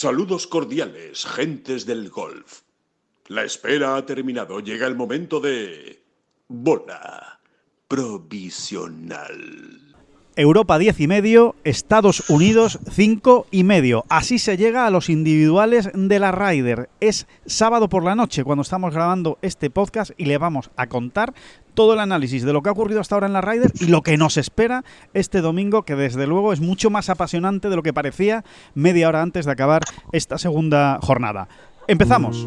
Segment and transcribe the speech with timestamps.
[0.00, 2.60] Saludos cordiales, gentes del golf.
[3.26, 4.60] La espera ha terminado.
[4.60, 6.04] Llega el momento de...
[6.46, 7.40] Bola
[7.88, 9.87] provisional.
[10.38, 14.04] Europa 10 y medio, Estados Unidos 5 y medio.
[14.08, 16.88] Así se llega a los individuales de la Ryder.
[17.00, 21.34] Es sábado por la noche cuando estamos grabando este podcast y le vamos a contar
[21.74, 24.02] todo el análisis de lo que ha ocurrido hasta ahora en la Ryder y lo
[24.02, 27.92] que nos espera este domingo, que desde luego es mucho más apasionante de lo que
[27.92, 28.44] parecía
[28.76, 29.82] media hora antes de acabar
[30.12, 31.48] esta segunda jornada.
[31.88, 32.46] Empezamos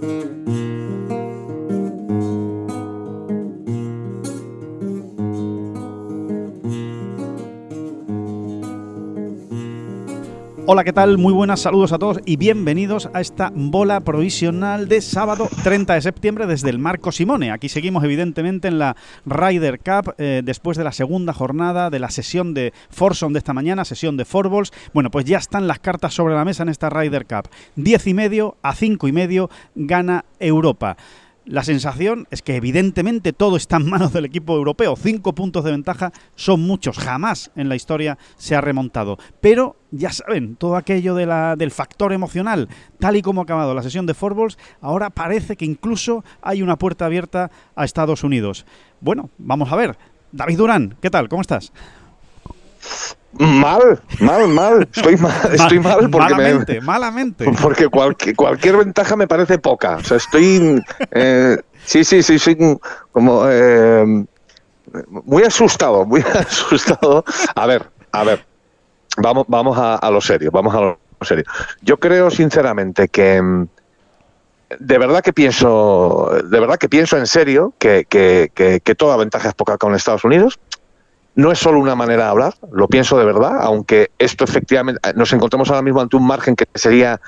[0.00, 0.79] Música
[10.72, 11.18] Hola, ¿qué tal?
[11.18, 16.00] Muy buenas saludos a todos y bienvenidos a esta bola provisional de sábado 30 de
[16.00, 17.50] septiembre desde el Marco Simone.
[17.50, 18.94] Aquí seguimos evidentemente en la
[19.26, 23.52] Ryder Cup eh, después de la segunda jornada de la sesión de Forson de esta
[23.52, 24.70] mañana, sesión de Forballs.
[24.94, 27.48] Bueno, pues ya están las cartas sobre la mesa en esta Ryder Cup.
[27.74, 30.96] 10 y medio a 5 y medio gana Europa.
[31.50, 34.94] La sensación es que evidentemente todo está en manos del equipo europeo.
[34.94, 36.96] Cinco puntos de ventaja son muchos.
[36.96, 39.18] Jamás en la historia se ha remontado.
[39.40, 42.68] Pero ya saben, todo aquello del factor emocional,
[43.00, 46.78] tal y como ha acabado la sesión de Forballs, ahora parece que incluso hay una
[46.78, 48.64] puerta abierta a Estados Unidos.
[49.00, 49.98] Bueno, vamos a ver.
[50.30, 51.28] David Durán, ¿qué tal?
[51.28, 51.72] ¿Cómo estás?
[53.32, 54.88] Mal, mal, mal.
[54.94, 57.52] Estoy mal, estoy mal porque malamente, malamente.
[57.60, 59.96] Porque cualquier, cualquier ventaja me parece poca.
[59.96, 60.82] O sea, estoy.
[61.12, 62.78] Eh, sí, sí, sí, soy
[63.12, 63.44] como.
[63.48, 64.24] Eh,
[65.08, 67.24] muy asustado, muy asustado.
[67.54, 68.44] A ver, a ver.
[69.16, 71.44] Vamos, vamos a, lo serio, vamos a lo serio.
[71.82, 73.40] Yo creo sinceramente que.
[73.40, 73.68] Mm,
[74.78, 79.48] de verdad que pienso, de verdad que pienso en serio que, que, que toda ventaja
[79.48, 80.60] es poca con Estados Unidos
[81.40, 85.14] no es solo una manera de hablar, lo pienso de verdad, aunque esto efectivamente eh,
[85.16, 87.18] nos encontramos ahora mismo ante un margen que sería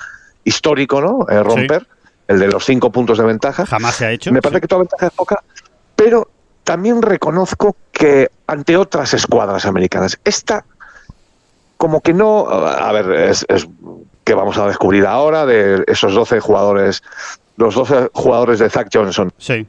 [0.43, 1.25] histórico, ¿no?
[1.29, 1.87] Eh, romper,
[2.27, 3.65] el de los cinco puntos de ventaja.
[3.65, 4.31] Jamás se ha hecho.
[4.31, 5.43] Me parece que toda ventaja es poca,
[5.95, 6.29] pero
[6.63, 10.63] también reconozco que ante otras escuadras americanas, esta
[11.77, 13.67] como que no, a ver, es, es
[14.23, 17.01] que vamos a descubrir ahora de esos 12 jugadores,
[17.57, 19.33] los 12 jugadores de Zach Johnson.
[19.39, 19.65] Sí.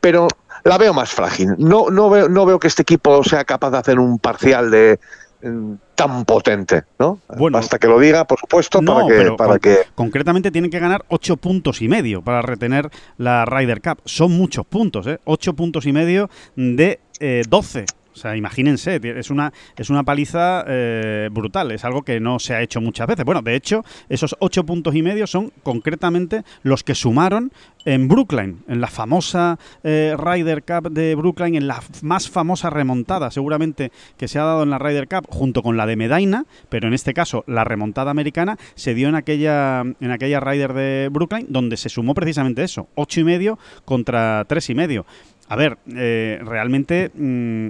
[0.00, 0.28] Pero
[0.64, 1.54] la veo más frágil.
[1.58, 4.98] No, no, veo, no veo que este equipo sea capaz de hacer un parcial de
[5.42, 7.18] mm, tan potente, ¿no?
[7.36, 9.78] Bueno, Hasta que lo diga, por supuesto, para que, para que...
[9.94, 14.00] Concretamente tienen que ganar ocho puntos y medio para retener la Ryder Cup.
[14.04, 15.20] Son muchos puntos, ¿eh?
[15.24, 20.64] Ocho puntos y medio de eh, 12 o sea, imagínense, es una, es una paliza
[20.66, 23.24] eh, brutal, es algo que no se ha hecho muchas veces.
[23.24, 27.52] Bueno, de hecho, esos ocho puntos y medio son concretamente los que sumaron
[27.84, 33.30] en Brookline, en la famosa eh, Ryder Cup de Brookline, en la más famosa remontada
[33.30, 36.88] seguramente que se ha dado en la Ryder Cup, junto con la de Medina, pero
[36.88, 41.46] en este caso la remontada americana se dio en aquella, en aquella Ryder de Brookline,
[41.48, 45.06] donde se sumó precisamente eso, ocho y medio contra tres y medio.
[45.48, 47.66] A ver, eh, realmente mm,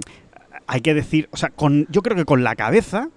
[0.71, 3.09] hay que decir, o sea, con, yo creo que con la cabeza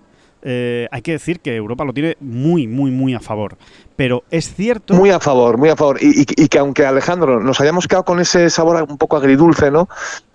[0.43, 3.57] eh, hay que decir que Europa lo tiene muy, muy, muy a favor.
[3.95, 4.93] Pero es cierto.
[4.95, 5.99] Muy a favor, muy a favor.
[6.01, 9.89] Y, que aunque Alejandro nos hayamos quedado con ese sabor un poco agridulce, ¿no?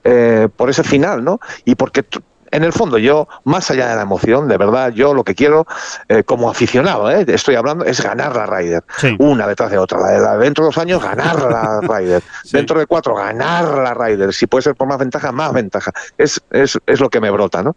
[0.05, 1.41] Eh, por ese final, ¿no?
[1.65, 2.05] Y porque
[2.51, 5.67] en el fondo yo, más allá de la emoción, de verdad, yo lo que quiero
[6.07, 8.83] eh, como aficionado, eh, estoy hablando, es ganar la Ryder.
[9.19, 9.99] Una detrás de otra.
[10.37, 12.23] dentro de dos años, ganar la Ryder.
[12.51, 14.33] Dentro de cuatro, ganar la Ryder.
[14.33, 15.91] Si puede ser por más ventaja, más ventaja.
[16.17, 17.75] Es, es, es lo que me brota, ¿no?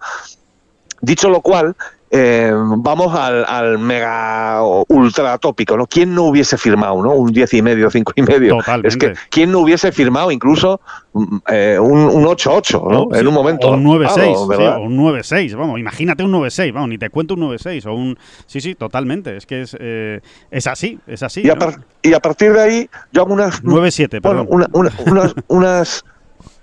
[1.00, 1.74] Dicho lo cual,
[2.14, 5.86] eh, vamos al, mega ultra tópico, ¿no?
[5.86, 7.14] ¿Quién no hubiese firmado, ¿no?
[7.14, 8.58] Un 10 y medio, 5 y medio.
[8.82, 10.82] Es que, ¿quién no hubiese firmado incluso
[11.14, 13.16] mm, eh, un, 8-8, ¿no?
[13.16, 13.68] en un momento.
[13.68, 17.40] O un 9-6, o un 9-6, vamos, imagínate un 9-6, vamos, ni te cuento un
[17.40, 18.18] 9-6, o un...
[18.44, 20.20] Sí, sí, totalmente, es que es, eh,
[20.50, 21.40] es así, es así.
[21.42, 21.56] Y, a
[22.02, 23.62] y, a partir de ahí, yo hago unas...
[23.64, 24.48] 9-7, perdón.
[24.50, 26.04] unas, unas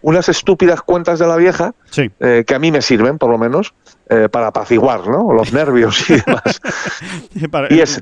[0.02, 1.74] unas estúpidas cuentas de la vieja
[2.20, 3.74] eh, que a mí me sirven, por lo menos,
[4.10, 5.34] eh, para apaciguar ¿no?
[5.34, 6.62] los nervios y demás.
[7.70, 8.02] y es,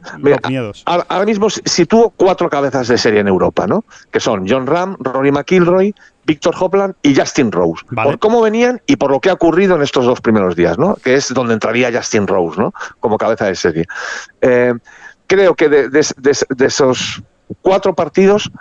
[0.86, 3.84] Ahora, mismo sitúo cuatro cabezas de serie en Europa, ¿no?
[4.12, 5.94] que son John Ram, Rory McIlroy,
[6.26, 7.84] Víctor Hopland y Justin Rose.
[7.90, 8.10] Vale.
[8.12, 10.96] Por cómo venían y por lo que ha ocurrido en estos dos primeros días, ¿no?
[10.96, 12.74] Que es donde entraría Justin Rose, ¿no?
[13.00, 13.86] Como cabeza de serie.
[14.42, 14.74] Eh,
[15.26, 17.24] creo que de, de- de- de esos
[17.62, 18.52] cuatro partidos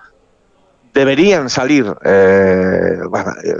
[0.96, 3.54] deberían salir, eh, bueno, eh,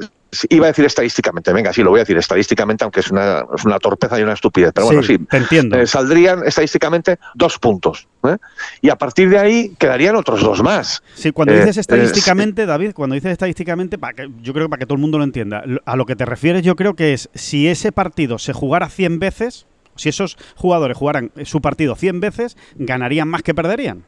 [0.49, 3.65] iba a decir estadísticamente, venga, sí, lo voy a decir estadísticamente, aunque es una, es
[3.65, 5.79] una torpeza y una estupidez, pero bueno, sí, te entiendo.
[5.79, 8.09] eh, saldrían estadísticamente dos puntos.
[8.25, 8.37] ¿eh?
[8.81, 11.03] Y a partir de ahí quedarían otros dos más.
[11.15, 14.81] Sí, cuando Eh, dices estadísticamente, David, cuando dices estadísticamente, para que, yo creo que para
[14.81, 17.29] que todo el mundo lo entienda, a lo que te refieres yo creo que es
[17.35, 22.57] si ese partido se jugara 100 veces, si esos jugadores jugaran su partido 100 veces,
[22.77, 24.05] ganarían más que perderían.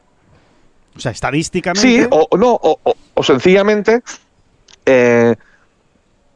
[0.99, 1.81] O sea, estadísticamente...
[1.81, 4.01] Sí, o no, o, o- o sencillamente
[4.85, 5.35] eh,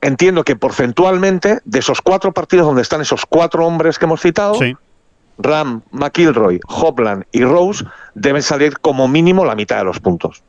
[0.02, 4.56] entiendo que porcentualmente de esos cuatro partidos donde están esos cuatro hombres que hemos citado,
[4.56, 4.74] Sí.
[5.38, 7.84] Ram, McIlroy, Hopland y Rose
[8.14, 10.44] deben salir como mínimo la mitad de los puntos.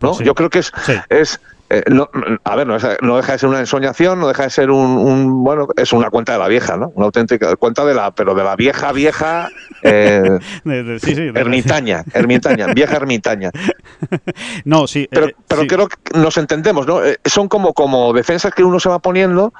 [0.00, 0.14] ¿No?
[0.14, 0.24] Sí.
[0.24, 0.94] Yo creo que es, Sí.
[1.08, 1.40] es
[1.72, 2.10] eh, no-
[2.42, 5.44] a ver, no, no deja de ser una ensoñación, no deja de ser un, un-
[5.44, 6.88] bueno, es una cuenta de la vieja, ¿no?
[6.96, 9.48] Una auténtica cuenta de la, pero de la vieja, vieja,
[9.84, 10.40] eh,
[11.00, 13.52] sí, ermitaña, ermitaña, vieja ermitaña.
[14.64, 15.06] No, sí.
[15.10, 15.68] Pero, eh, pero sí.
[15.68, 17.04] creo que nos entendemos, ¿no?
[17.04, 19.52] Eh, son como, como defensas que uno se va poniendo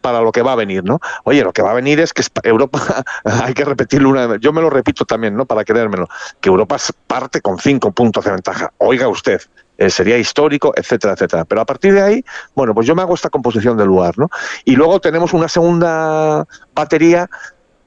[0.00, 0.98] para lo que va a venir, ¿no?
[1.24, 2.80] Oye, lo que va a venir es que Europa,
[3.24, 5.44] hay que repetirlo una vez, yo me lo repito también, ¿no?
[5.46, 6.08] Para creérmelo,
[6.40, 6.76] que Europa
[7.06, 8.72] parte con cinco puntos de ventaja.
[8.78, 9.40] Oiga usted,
[9.80, 11.44] eh, sería histórico, etcétera, etcétera.
[11.46, 12.24] Pero a partir de ahí,
[12.54, 14.28] bueno, pues yo me hago esta composición del lugar, ¿no?
[14.66, 17.28] Y luego tenemos una segunda batería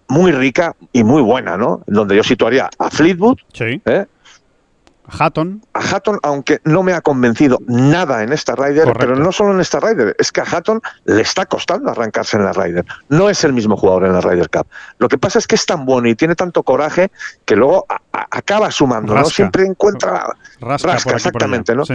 [0.07, 1.81] muy rica y muy buena, ¿no?
[1.85, 3.79] Donde yo situaría a Fleetwood, Sí.
[3.85, 4.05] ¿eh?
[5.07, 5.61] Hatton.
[5.73, 8.99] a Hatton, aunque no me ha convencido nada en esta Ryder, Correcto.
[8.99, 12.45] pero no solo en esta Ryder, es que a Hatton le está costando arrancarse en
[12.45, 12.85] la Ryder.
[13.09, 14.67] No es el mismo jugador en la Ryder Cup.
[14.99, 17.11] Lo que pasa es que es tan bueno y tiene tanto coraje
[17.45, 19.25] que luego a- a- acaba sumando, ¿no?
[19.25, 20.25] Siempre encuentra
[20.61, 21.85] Rasca, aquí, exactamente, ¿no?
[21.85, 21.93] Sí.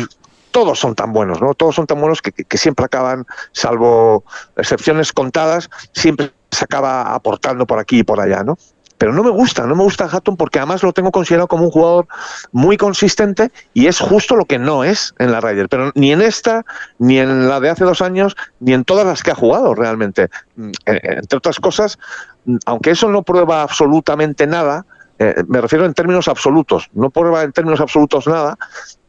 [0.50, 1.52] todos son tan buenos, ¿no?
[1.54, 4.24] Todos son tan buenos que, que- que siempre acaban, salvo
[4.56, 8.56] excepciones contadas, siempre se acaba aportando por aquí y por allá, ¿no?
[8.98, 11.70] Pero no me gusta, no me gusta Hatton porque además lo tengo considerado como un
[11.70, 12.08] jugador
[12.52, 15.68] muy consistente y es justo lo que no es en la Ryder.
[15.68, 16.64] Pero ni en esta,
[16.98, 20.28] ni en la de hace dos años, ni en todas las que ha jugado realmente.
[20.56, 21.98] Mm, eh, Entre otras cosas,
[22.44, 24.84] mm, aunque eso no prueba absolutamente nada,
[25.20, 28.56] eh, me refiero en términos absolutos, no prueba en términos absolutos nada,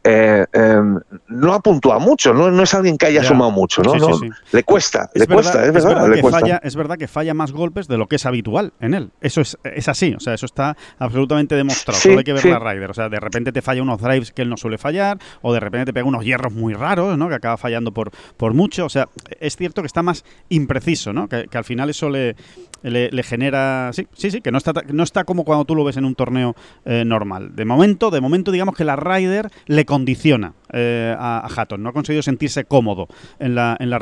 [0.02, 0.80] eh, eh,
[1.28, 3.28] no ha puntuado mucho, no, no es alguien que haya Ya.
[3.28, 3.92] sumado mucho, ¿no?
[3.92, 4.34] Sí, sí, No.
[4.52, 6.40] Le cuesta, Es le cuesta, verdad, es verdad, verdad le que cuesta.
[6.40, 9.10] falla, es verdad que falla más golpes de lo que es habitual en él.
[9.20, 12.00] Eso es, es así, o sea, eso está absolutamente demostrado.
[12.00, 12.90] Solo hay que ver la Ryder.
[12.90, 15.60] O sea, de repente te falla unos drives que él no suele fallar, o de
[15.60, 17.28] repente te pega unos hierros muy raros, ¿no?
[17.28, 18.86] Que acaba fallando por, por mucho.
[18.86, 19.08] O sea,
[19.38, 21.28] es cierto que está más impreciso, ¿no?
[21.28, 22.36] Que, que al final eso le,
[22.82, 23.90] le, genera.
[23.92, 26.14] Sí, sí, sí, que no está, no está como cuando tú lo ves en un
[26.14, 26.54] torneo
[26.84, 27.54] eh, normal.
[27.54, 31.82] De momento, de momento, digamos que la Ryder le condiciona eh, a, Hatton.
[31.82, 34.00] No ha conseguido sentirse cómodo en la, en la.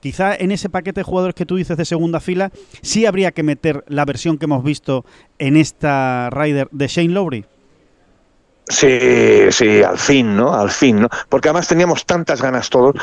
[0.00, 2.50] Quizá en ese paquete de jugadores que tú dices de segunda fila,
[2.82, 5.04] sí habría que meter la versión que hemos visto
[5.38, 7.44] en esta Ryder de Shane Lowry.
[8.68, 10.54] Sí, sí, al fin, ¿no?
[10.54, 11.08] Al fin, ¿no?
[11.28, 12.94] Porque además teníamos tantas ganas todos.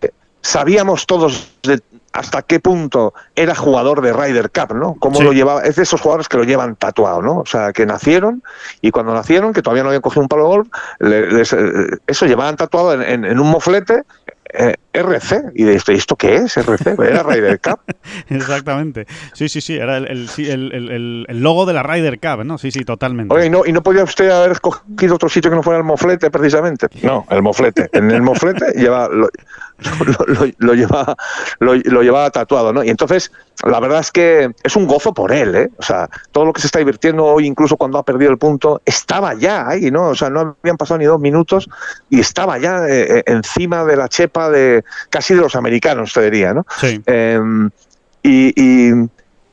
[0.00, 0.10] Eh,
[0.40, 1.80] Sabíamos todos de
[2.12, 4.94] hasta qué punto era jugador de Ryder Cup, ¿no?
[4.98, 5.22] Cómo Sí.
[5.24, 5.62] lo llevaba.
[5.62, 7.38] Es de esos jugadores que lo llevan tatuado, ¿no?
[7.38, 8.42] O sea, que nacieron
[8.80, 10.68] y cuando nacieron, que todavía no habían cogido un palo de golf,
[10.98, 11.58] le- les, eh,
[12.06, 14.02] eso llevaban tatuado en, en- en un moflete
[14.54, 15.52] eh, RC.
[15.54, 16.56] Y de esto, ¿y esto qué es?
[16.56, 16.96] RC.
[17.02, 17.80] Era Ryder Cup.
[18.28, 19.06] Exactamente.
[19.32, 19.76] Sí, sí, sí.
[19.76, 22.58] Era el, el- sí, el- logo de la Ryder Cup, ¿no?
[22.58, 23.34] Sí, sí, totalmente.
[23.34, 25.84] Oye, ¿y no, ¿y no podía usted haber escogido otro sitio que no fuera el
[25.84, 26.88] moflete, precisamente?
[27.02, 27.88] No, el moflete.
[27.92, 29.28] En el moflete lleva, lo,
[30.06, 31.16] lo- lo- lo lleva,
[31.60, 32.84] lo, lo llevaba tatuado, ¿no?
[32.84, 33.32] Y entonces,
[33.64, 35.70] la verdad es que es un gozo por él, ¿eh?
[35.78, 38.80] O sea, todo lo que se está divirtiendo hoy, incluso cuando ha perdido el punto,
[38.84, 40.08] estaba ya ahí, ¿no?
[40.08, 41.68] O sea, no habían pasado ni dos minutos
[42.10, 46.22] y estaba ya eh, eh, encima de la chepa de casi de los americanos, te
[46.22, 46.66] diría, ¿no?
[46.80, 47.00] Sí.
[47.06, 47.40] Eh,
[48.22, 49.08] y, y-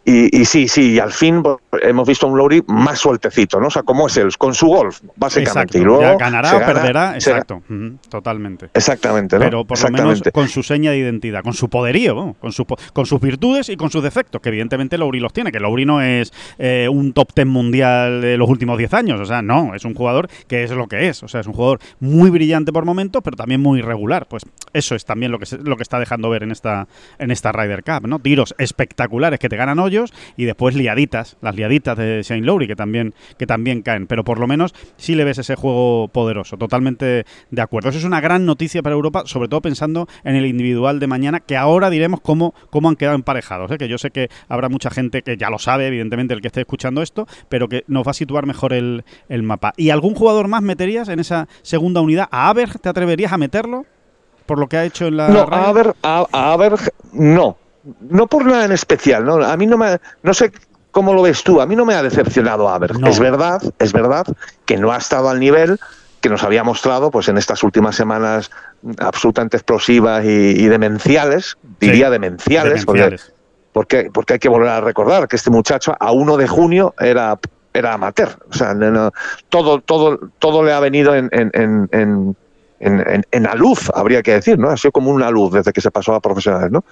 [0.05, 3.59] y- y sí, sí, y al fin pues, hemos visto a un Lowry más sueltecito,
[3.59, 3.67] ¿no?
[3.67, 5.49] O sea, como es él, con su golf, básicamente.
[5.49, 5.77] Exacto.
[5.77, 7.61] Y luego ya ganará o gana- perderá, exacto.
[8.09, 8.69] Totalmente.
[8.73, 9.43] Exactamente, ¿no?
[9.45, 12.35] Pero por lo menos con su seña de identidad, con su poderío, ¿no?
[12.39, 15.59] con, su, con sus virtudes y con sus defectos, que evidentemente Lowry los tiene, que
[15.59, 19.41] Lowry no es eh, un top ten mundial de los últimos 10 años, o sea,
[19.41, 22.29] no, es un jugador que es lo que es, o sea, es un jugador muy
[22.29, 25.75] brillante por momentos, pero también muy irregular, pues eso es también lo que, se- lo
[25.77, 26.87] que está dejando ver en esta,
[27.19, 28.19] en esta Ryder Cup, ¿no?
[28.19, 29.79] Tiros espectaculares que te ganan
[30.37, 34.39] y después liaditas, las liaditas de Shane Lowry que también, que también caen, pero por
[34.39, 37.89] lo menos sí le ves ese juego poderoso, totalmente de acuerdo.
[37.89, 41.39] Eso es una gran noticia para Europa, sobre todo pensando en el individual de mañana,
[41.39, 43.77] que ahora diremos cómo, cómo han quedado emparejados, ¿eh?
[43.77, 46.61] que yo sé que habrá mucha gente que ya lo sabe, evidentemente, el que esté
[46.61, 49.73] escuchando esto, pero que nos va a situar mejor el, el mapa.
[49.77, 52.27] ¿Y algún jugador más meterías en esa segunda unidad?
[52.31, 53.85] ¿A Aberg te atreverías a meterlo?
[54.49, 55.29] por lo que ha hecho en la.
[55.29, 56.73] No, a ver, a, ver,
[57.13, 57.55] no.
[58.01, 59.43] No por nada en especial, ¿no?
[59.43, 59.99] A mí no me.
[60.23, 60.51] No sé
[60.91, 61.61] cómo lo ves tú.
[61.61, 62.91] A mí no me ha decepcionado a ver.
[63.05, 64.25] Es verdad, es verdad
[64.65, 65.79] que no ha estado al nivel
[66.21, 68.51] que nos había mostrado pues en estas últimas semanas
[68.97, 73.33] absolutamente explosivas y, demenciales, diría demenciales, demenciales.
[73.71, 77.37] Porque, porque, hay que volver a recordar que este muchacho a 1 de junio era,
[77.73, 78.29] era amateur.
[78.49, 78.75] O sea,
[79.49, 82.35] todo, todo, todo le ha venido en, en, en, en,
[82.79, 84.69] la luz, habría que decir, ¿no?
[84.69, 86.83] Ha sido como una luz desde que se pasó a profesionales, ¿no?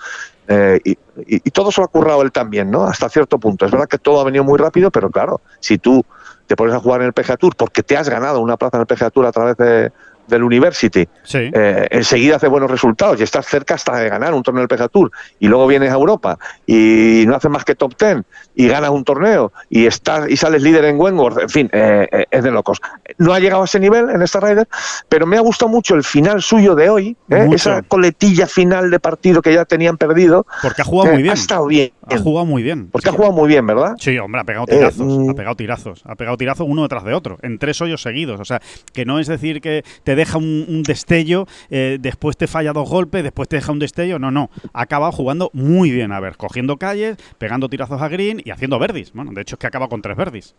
[0.47, 2.83] Eh, y, y, todo se lo ha currado él también, ¿no?
[2.83, 3.65] Hasta cierto punto.
[3.65, 6.05] Es verdad que todo ha venido muy rápido, pero claro, si tú
[6.47, 8.81] te pones a jugar en el PGA Tour porque te has ganado una plaza en
[8.81, 9.91] el PGA Tour a través de,
[10.27, 14.65] del University, eh, enseguida hace buenos resultados y estás cerca hasta de ganar un torneo
[14.65, 18.25] del PGA Tour y luego vienes a Europa y no haces más que top ten
[18.55, 22.25] y ganas un torneo y estás y sales líder en Wentworth, en fin, eh, eh,
[22.29, 22.79] es de locos.
[23.17, 24.67] No ha llegado a ese nivel en esta Ryder,
[25.09, 29.41] pero me ha gustado mucho el final suyo de hoy, esa coletilla final de partido
[29.41, 30.45] que ya tenían perdido.
[30.61, 31.31] Porque ha jugado muy bien.
[31.31, 31.91] Ha estado bien.
[32.09, 32.89] Ha jugado muy bien.
[32.89, 33.95] Porque ha jugado muy bien, ¿verdad?
[33.99, 35.05] Sí, hombre, ha pegado tirazos.
[35.05, 35.29] Mm.
[35.29, 36.03] ha pegado tirazos.
[36.05, 38.39] Ha pegado tirazos uno detrás de otro, en tres hoyos seguidos.
[38.39, 38.61] O sea,
[38.93, 43.23] que no es decir que te deja un, destello, eh, después te falla dos golpes,
[43.23, 44.19] después te deja un destello.
[44.19, 44.49] No, no.
[44.73, 46.11] Ha acabado jugando muy bien.
[46.11, 49.13] A ver, cogiendo calles, pegando tirazos a green y haciendo verdis.
[49.13, 50.53] Bueno, de hecho es que acaba con tres verdis.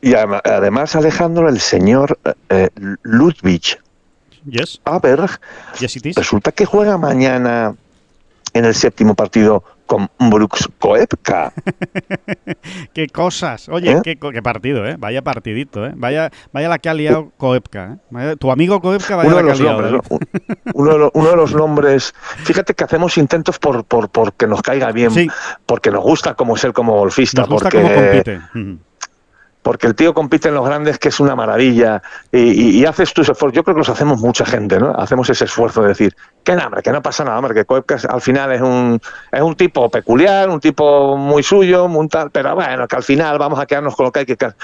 [0.00, 2.18] Y además, Alejandro, el señor
[2.50, 2.68] eh,
[3.02, 3.78] Ludwig
[4.44, 4.80] yes.
[4.84, 5.40] Aberg,
[5.80, 7.74] yes resulta que juega mañana
[8.52, 11.52] en el séptimo partido con Brooks Koepka.
[12.92, 13.68] qué cosas.
[13.68, 14.02] Oye, ¿Eh?
[14.02, 14.96] qué, partido, ¿eh?
[14.98, 15.92] Vaya partidito, ¿eh?
[15.96, 17.98] Vaya, vaya la que ha liado Koepka.
[18.18, 18.36] ¿eh?
[18.38, 19.96] tu amigo Koepka vaya uno la que ha liado.
[19.96, 20.00] ¿eh?
[20.74, 22.14] uno, de los, nombres.
[22.44, 25.10] Fíjate que hacemos intentos por, por, que nos caiga bien,
[25.64, 27.42] porque nos gusta como ser como golfista.
[27.42, 28.40] Nos gusta porque, cómo compite
[29.66, 33.52] porque el tío compite en los grandes, que es una maravilla, y, haces tus esfuerzos.
[33.52, 34.92] Yo creo que los hacemos mucha gente, ¿no?
[34.92, 37.96] Hacemos ese esfuerzo de decir, que no, hombre, que no pasa nada, hombre, que Koepka
[38.08, 39.00] al final es un,
[39.32, 43.40] es un tipo peculiar, un tipo muy suyo, muy tal, pero bueno, que al final
[43.40, 44.54] vamos a quedarnos con lo que hay que quedar.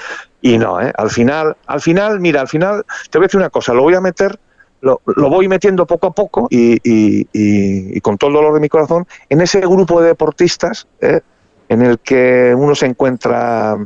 [0.41, 0.93] Y no, ¿eh?
[0.95, 3.95] Al final, al final, mira, al final, te voy a decir una cosa, lo voy
[3.95, 4.39] a meter
[4.79, 9.05] lo, voy metiendo poco a poco y, y, con todo el dolor de mi corazón
[9.27, 11.19] en ese grupo de deportistas ¿eh?
[11.67, 13.77] en el que uno se encuentra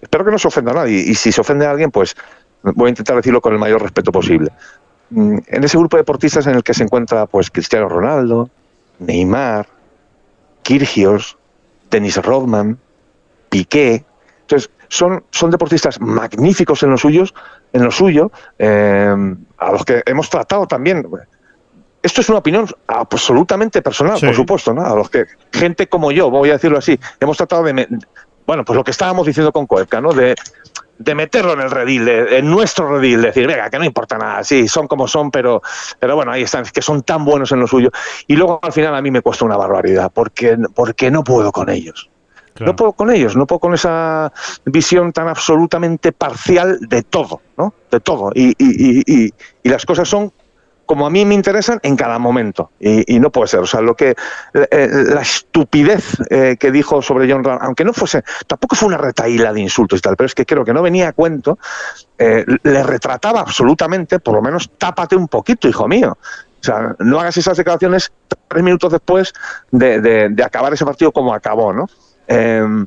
[0.00, 2.16] Espero que no se ofenda a nadie y si se ofende a alguien, pues
[2.62, 4.50] voy a intentar decirlo con el mayor respeto posible.
[5.10, 8.48] Mm, en ese grupo de deportistas en el que se encuentra pues Cristiano Ronaldo,
[8.98, 9.66] Neymar,
[10.62, 11.36] Kirgios,
[11.90, 12.78] Dennis Rodman,
[13.48, 14.04] Piqué.
[14.42, 17.34] Entonces, son, son deportistas magníficos en los suyos,
[17.72, 19.14] en lo suyo, eh,
[19.58, 21.06] a los que hemos tratado también.
[22.02, 24.84] Esto es una opinión absolutamente personal, por supuesto, ¿no?
[24.84, 27.86] A los que gente como yo, voy a decirlo así, hemos tratado de,
[28.50, 30.12] bueno, pues lo que estábamos diciendo con Coepka, ¿no?
[30.12, 30.34] De,
[31.14, 34.88] meterlo en el redil, en nuestro redil, decir, venga, que no importa nada, sí, son
[34.88, 35.62] como son, pero,
[36.00, 37.92] pero bueno, ahí están, que son tan buenos en lo suyo.
[38.26, 41.70] Y luego al final a mí me cuesta una barbaridad, porque, porque no puedo con
[41.70, 42.10] ellos.
[42.58, 44.32] No puedo con ellos, no puedo con esa
[44.64, 47.72] visión tan absolutamente parcial de todo, ¿no?
[47.88, 48.32] De todo.
[48.34, 50.32] Y, y, y, y las cosas son
[50.90, 52.72] como a mí me interesan en cada momento.
[52.80, 53.60] Y, no puede ser.
[53.60, 54.16] O sea, lo que
[54.52, 58.96] eh, la estupidez eh, que dijo sobre John Ram, aunque no fuese, tampoco fue una
[58.98, 61.60] retaíla de insultos y tal, pero es que creo que no venía a cuento,
[62.18, 66.18] eh, le retrataba absolutamente, por lo menos tápate un poquito, hijo mío.
[66.60, 68.10] O sea, no hagas esas declaraciones
[68.48, 69.32] tres minutos después
[69.70, 71.86] de, acabar ese partido como acabó, ¿no?
[72.26, 72.84] Em,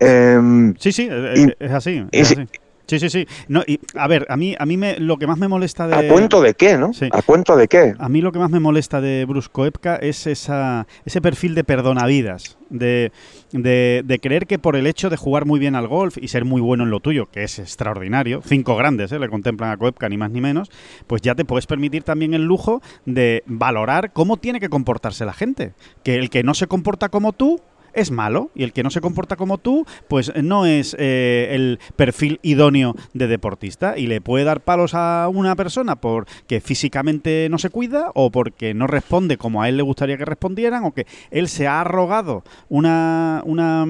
[0.00, 2.06] em, sí, sí, es, así.
[2.10, 2.48] Es así.
[2.86, 3.26] Sí, sí, sí.
[3.48, 5.94] No, y, a ver, a mí, a mí me, lo que más me molesta de...
[5.94, 6.90] ¿A cuento de qué, no?
[7.12, 7.94] ¿A cuento de qué?
[7.98, 11.64] A mí lo que más me molesta de Brusco Epka es esa, ese perfil de
[11.64, 13.10] perdonavidas, de,
[13.52, 16.44] de, de, creer que por el hecho de jugar muy bien al golf y ser
[16.44, 19.18] muy bueno en lo tuyo, que es extraordinario, cinco grandes ¿eh?
[19.18, 20.70] le contemplan a Koepka, ni más ni menos,
[21.06, 25.32] pues ya te puedes permitir también el lujo de valorar cómo tiene que comportarse la
[25.32, 25.72] gente.
[26.02, 27.60] Que el que no se comporta como tú
[27.94, 31.78] es malo y el que no se comporta como tú, pues no es eh, el
[31.96, 33.96] perfil idóneo de deportista.
[33.96, 38.74] Y le puede dar palos a una persona porque físicamente no se cuida o porque
[38.74, 42.44] no responde como a él le gustaría que respondieran o que él se ha arrogado
[42.68, 43.86] una, una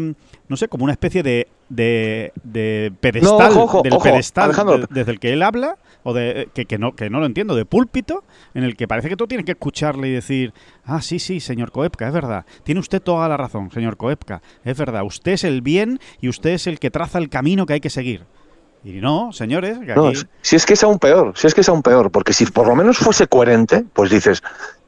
[0.49, 5.43] no sé, como una especie de, de, de pedestal, del pedestal desde el que él
[5.43, 8.87] habla o de que, que, no que no lo entiendo, de púlpito en el que
[8.87, 10.53] parece que tú tienes que escucharle y decir,
[10.85, 14.77] ah, sí, sí, señor Coepka, es verdad, tiene usted toda la razón, señor Coepka, es
[14.77, 17.81] verdad, usted es el bien y usted es el que traza el camino que hay
[17.81, 18.25] que seguir.
[18.85, 19.79] Y no, señores,
[20.43, 22.69] si es que es aún peor, si es que es aún peor, porque si por
[22.69, 24.43] lo menos fuese coherente, pues dices,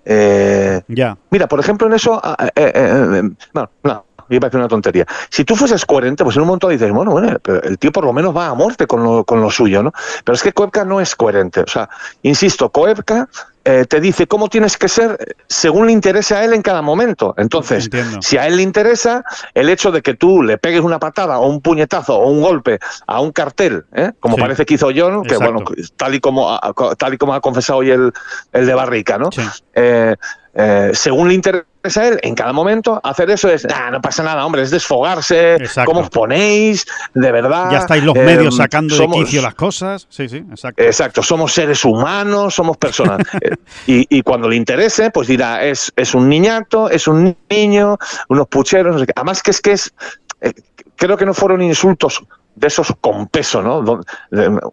[0.04, 1.16] eh, ya.
[1.30, 3.22] Mira, por ejemplo, en eso, ah, eh, eh,
[3.54, 4.04] no, no,
[4.34, 5.06] a decir una tontería.
[5.30, 8.04] Si tú fueses coherente, pues en un momento dices, bueno, bueno, pero el tío por
[8.04, 9.92] lo menos va a muerte con lo, con lo suyo, ¿no?
[10.24, 11.60] Pero es que Koepka no es coherente.
[11.60, 11.88] O sea,
[12.22, 13.28] insisto, Koepka
[13.64, 17.34] eh, te dice cómo tienes que ser según le interese a él en cada momento.
[17.36, 18.22] Entonces, Entiendo.
[18.22, 21.48] si a él le interesa el hecho de que tú le pegues una patada o
[21.48, 24.12] un puñetazo o un golpe a un cartel, ¿eh?
[24.20, 24.40] como Sí.
[24.40, 25.52] parece que hizo John, que Exacto.
[25.52, 28.12] bueno, tal y como ha- tal y como ha confesado hoy el,
[28.52, 29.32] el de Barrica, ¿no?
[29.32, 29.42] Sí.
[29.74, 30.14] Eh,
[30.54, 31.66] eh, según le interesa
[31.96, 35.54] a él en cada momento, hacer eso es, "Ah, no pasa nada, hombre, es desfogarse,
[35.56, 35.90] Exacto.
[35.90, 37.70] cómo os ponéis, de verdad.
[37.70, 40.06] Ya estáis los eh, medios sacando somos- de quicio las cosas.
[40.08, 40.82] Sí, sí, exacto.
[40.82, 43.18] Exacto, somos seres humanos, somos personas.
[43.42, 43.54] Eh,
[43.86, 48.48] y, y cuando le interese, pues dirá, es, es un niñato, es un niño, unos
[48.48, 49.12] pucheros, no sé qué.
[49.14, 49.92] Además que es que es,
[50.40, 50.52] eh,
[50.96, 52.22] creo que no fueron insultos
[52.54, 54.00] de esos con peso, ¿no?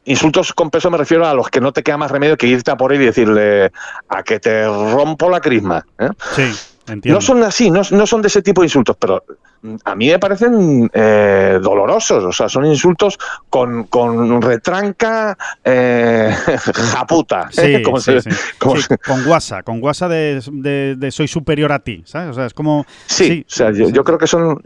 [0.06, 2.72] Insultos con peso me refiero a los que no te queda más remedio que irte
[2.72, 3.72] a por él y decirle
[4.08, 5.86] a que te rompo la crisma.
[6.00, 6.10] ¿eh?
[6.36, 6.50] Sí,
[6.88, 7.18] entiendo.
[7.18, 9.24] No son así, no, no son de ese tipo de insultos, pero
[9.62, 13.18] mm, a mí me parecen eh, dolorosos, o sea, son insultos
[13.50, 16.34] con, con retranca eh,
[16.94, 17.50] japuta.
[17.52, 18.38] Sí, como sí, se- sí.
[18.60, 22.30] como Sí, se- con guasa, con guasa de, de- de soy superior a ti, ¿sabes?
[22.30, 22.86] O sea, es como...
[23.06, 24.62] sí, o sea, yo, creo que son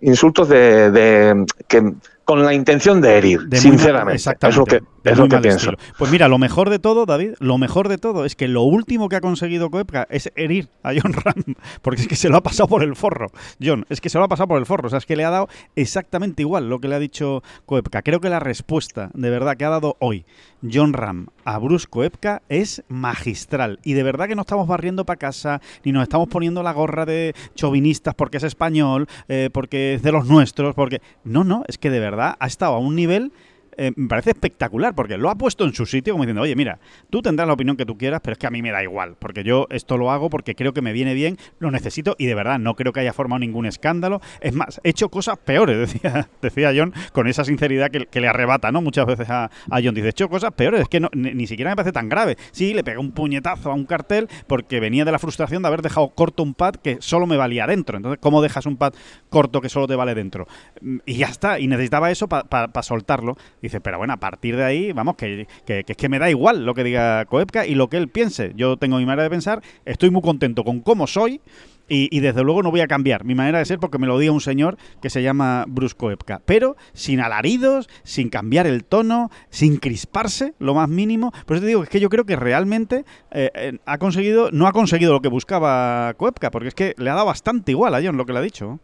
[0.00, 1.92] insultos de, de- que
[2.30, 4.14] con la intención de herir, De muy mal- sinceramente.
[4.14, 4.52] exactamente.
[4.52, 5.70] es lo que, es lo que pienso.
[5.72, 5.78] estilo.
[5.98, 9.08] Pues mira, lo mejor de todo, David, lo mejor de todo es que lo último
[9.08, 11.34] que ha conseguido Koepka es herir a John Ram,
[11.82, 13.28] porque es que se lo ha pasado por el forro.
[13.62, 15.24] John, es que se lo ha pasado por el forro, o sea, es que le
[15.24, 18.02] ha dado exactamente igual lo que le ha dicho Koepka.
[18.02, 20.24] Creo que la respuesta de verdad que ha dado hoy
[20.70, 25.16] John Ram a Bruce Koepka es magistral y de verdad que no estamos barriendo para
[25.18, 30.02] casa ni nos estamos poniendo la gorra de chauvinistas porque es español, eh, porque es
[30.02, 33.32] de los nuestros, porque no, no, es que de verdad ha estado a un nivel
[33.80, 36.78] eh, me parece espectacular porque lo ha puesto en su sitio como diciendo, oye, mira,
[37.08, 39.16] tú tendrás la opinión que tú quieras, pero es que a mí me da igual,
[39.18, 42.34] porque yo esto lo hago porque creo que me viene bien, lo necesito y de
[42.34, 44.20] verdad no creo que haya formado ningún escándalo.
[44.42, 48.70] Es más, he hecho cosas peores, decía, decía John, con esa sinceridad que, le arrebata,
[48.70, 48.82] ¿no?
[48.82, 49.94] Muchas veces a, a John.
[49.94, 52.36] Dice, he hecho cosas peores, es que no, ni, siquiera me parece tan grave.
[52.52, 55.80] Sí, le pegué un puñetazo a un cartel porque venía de la frustración de haber
[55.80, 57.96] dejado corto un pad que solo me valía dentro.
[57.96, 58.92] Entonces, ¿cómo dejas un pad
[59.30, 60.46] corto que solo te vale dentro?
[60.82, 63.38] Mm, Y ya está, y necesitaba eso para soltarlo.
[63.78, 66.74] Pero bueno, a partir de ahí, vamos, que, que, es que me da igual lo
[66.74, 68.52] que diga Koepka y lo que él piense.
[68.56, 71.40] Yo tengo mi manera de pensar, estoy muy contento con cómo soy.
[71.92, 74.16] Y, y, desde luego no voy a cambiar mi manera de ser porque me lo
[74.16, 76.40] diga un señor que se llama Bruce Koepka.
[76.46, 81.32] Pero sin alaridos, sin cambiar el tono, sin crisparse, lo más mínimo.
[81.46, 84.52] Por eso te digo que es que yo creo que realmente eh, eh, ha conseguido,
[84.52, 87.92] no ha conseguido lo que buscaba Koepka, porque es que le ha dado bastante igual
[87.96, 88.78] a John lo que le ha dicho.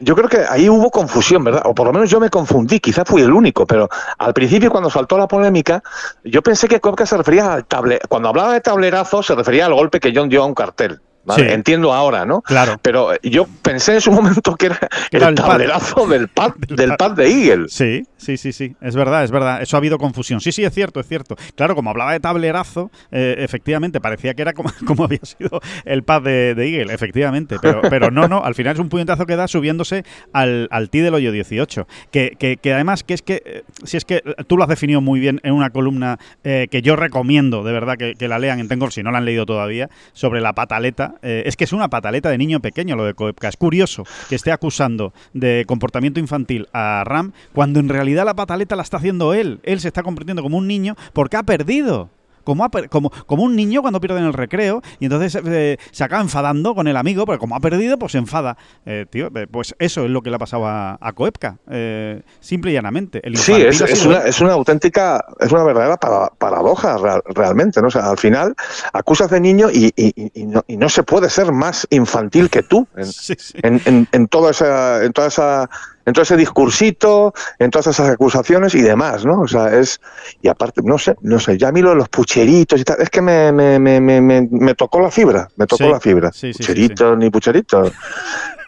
[0.00, 1.62] Yo creo que ahí hubo confusión, ¿verdad?
[1.66, 4.88] O por lo menos yo me confundí, quizás fui el único, pero al principio cuando
[4.88, 5.82] saltó la polémica,
[6.24, 8.08] yo pensé que Koepka se refería al tablerazo.
[8.08, 11.00] Cuando hablaba de tablerazo, se refería al golpe que John dio a un cartel.
[11.24, 11.44] ¿vale?
[11.46, 11.52] Sí.
[11.52, 12.40] Entiendo ahora, ¿no?
[12.42, 12.78] Claro.
[12.80, 14.78] Pero yo pensé en su momento que era,
[15.10, 15.34] el pad.
[15.34, 17.68] tablerazo del pad, Del pad de Eagle.
[17.68, 18.76] Sí, sí, sí, sí.
[18.80, 19.62] Es verdad, es verdad.
[19.62, 20.40] Eso ha habido confusión.
[20.40, 21.36] Sí, sí, es cierto, es cierto.
[21.54, 24.70] Claro, como hablaba de tablerazo, eh, efectivamente, parecía que era como,
[25.04, 27.56] había sido el pad de, de Eagle, efectivamente.
[27.60, 31.02] Pero, pero no, no, al final es un puñetazo que da subiéndose al, al T
[31.02, 31.86] del hoyo 18.
[32.10, 35.00] Que, que, que además, que es que, eh, si es que tú lo has definido
[35.00, 38.68] muy bien en una columna eh, que yo recomiendo, de verdad, que, la lean en
[38.68, 41.14] Tengor, si no la han leído todavía, sobre la pataleta.
[41.22, 43.48] Eh, es que es una pataleta de niño pequeño lo de Koepka.
[43.48, 48.76] Es curioso que esté acusando de comportamiento infantil a Ram cuando en realidad la pataleta
[48.76, 49.60] la está haciendo él.
[49.62, 52.10] Él se está convirtiendo como un niño porque ha perdido.
[52.42, 55.76] Como, ha per- como, como un niño cuando pierde en el recreo y entonces eh,
[55.92, 58.56] se acaba enfadando con el amigo, pero como ha perdido, pues se enfada.
[58.86, 62.22] Eh, tío, eh, pues eso es lo que le ha pasado a, a Koepka, eh,
[62.40, 63.20] simple y llanamente.
[63.24, 64.28] El Sí, es, una, él.
[64.28, 67.88] es una auténtica, es una verdadera para- paradoja real- realmente, ¿no?
[67.88, 68.54] O sea, al final
[68.94, 72.48] acusas de niño y, y- y- y no, y no se puede ser más infantil
[72.48, 73.58] que tú en, Sí, sí.
[73.62, 75.68] en, en- en toda esa, en toda esa,
[76.10, 79.40] en todo ese discursito, en todas esas acusaciones y demás, ¿no?
[79.40, 80.00] O sea, es
[80.42, 82.96] y aparte, no sé, no sé, ya a mí lo de los pucheritos y tal,
[83.00, 86.30] es que me, me, me, me, tocó la fibra, me tocó Sí, la fibra.
[86.32, 87.92] sí, pucheritos ni pucheritos.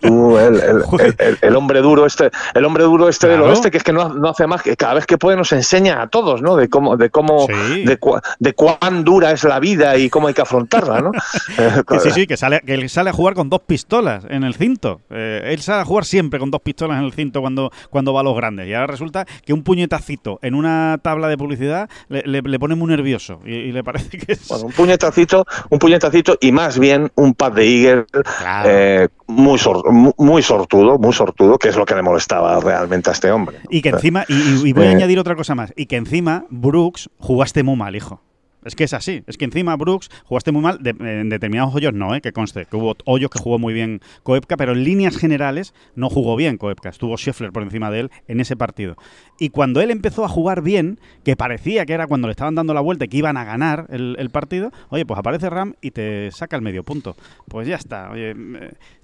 [0.03, 3.43] Tú, el, el- el- el- el hombre duro este, el hombre duro este Claro.
[3.45, 5.53] del oeste, que es que no, no hace más que cada vez que puede nos
[5.53, 6.57] enseña a todos, ¿no?
[6.57, 7.85] De cómo, de cómo, Sí.
[7.85, 11.13] de, cua- de cuán dura es la vida y cómo hay que afrontarla, ¿no?
[11.57, 14.43] Eh, Que sí, sí, que sale, que él sale a jugar con dos pistolas en
[14.43, 15.01] el cinto.
[15.09, 18.21] Eh, él sale a jugar siempre con dos pistolas en el cinto cuando, cuando va
[18.21, 18.69] a los grandes.
[18.69, 22.75] Y ahora resulta que un puñetacito en una tabla de publicidad le, le- le pone
[22.75, 23.41] muy nervioso.
[23.45, 24.49] Y, y le parece que es.
[24.49, 28.05] Bueno, un puñetacito, un puñetacito y más bien un pad de Eagle
[28.39, 28.69] Claro.
[28.71, 29.85] eh, muy, sor-
[30.19, 33.59] muy sortudo, muy sortudo, que es lo que le molestaba realmente a este hombre.
[33.71, 34.95] Y que encima, y voy a Eh.
[34.95, 38.21] añadir otra cosa más, y que encima, Brooks, jugaste muy mal, hijo.
[38.65, 39.23] Es que es así.
[39.27, 40.79] Es que encima Brooks jugaste muy mal.
[40.85, 42.21] en determinados hoyos no, ¿eh?
[42.21, 42.67] que conste.
[42.67, 46.57] Que hubo hoyos que jugó muy bien Koepka, pero en líneas generales no jugó bien
[46.59, 46.89] Koepka.
[46.89, 48.97] Estuvo Scheffler por encima de él en ese partido.
[49.39, 52.75] Y cuando él empezó a jugar bien, que parecía que era cuando le estaban dando
[52.75, 55.91] la vuelta y que iban a ganar el, el partido, oye, pues aparece Ram y
[55.91, 57.17] te saca el medio punto.
[57.49, 58.11] Pues ya está.
[58.11, 58.35] Oye,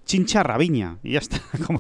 [0.08, 1.78] chincha rabiña y ya está, como,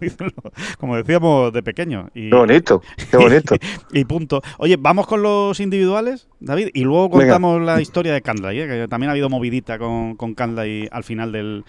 [0.78, 2.10] como decíamos de pequeño.
[2.14, 3.56] Y, qué bonito, qué bonito.
[3.92, 4.42] Y, punto.
[4.58, 8.68] Oye, vamos con los individuales, David, y luego contamos la historia de Candlay, ¿eh?
[8.68, 11.64] que también ha habido movidita con, con Candlay al final del,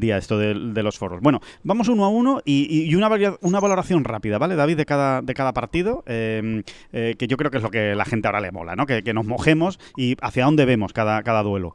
[0.00, 1.20] día, esto de, los foros.
[1.22, 3.08] Bueno, vamos uno a uno y, una,
[3.40, 7.52] una valoración rápida, ¿vale, David, de cada, de cada partido, em, eh, que yo creo
[7.52, 8.86] que es lo que la gente ahora le mola, ¿no?
[8.86, 11.74] Que, que nos mojemos y hacia dónde vemos cada, cada duelo.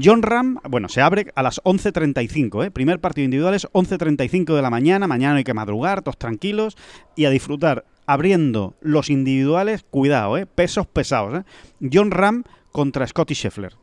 [0.00, 2.70] John Ram, bueno, se abre a las 11.35, ¿eh?
[2.70, 6.76] Primer partido individual es 11.35 de la mañana, mañana hay que madrugar, todos tranquilos
[7.14, 7.84] y a disfrutar.
[8.08, 10.46] Abriendo los individuales, cuidado, ¿eh?
[10.46, 11.88] Pesos pesados, ¿eh?
[11.92, 13.74] John Ram contra Scotty Scheffler.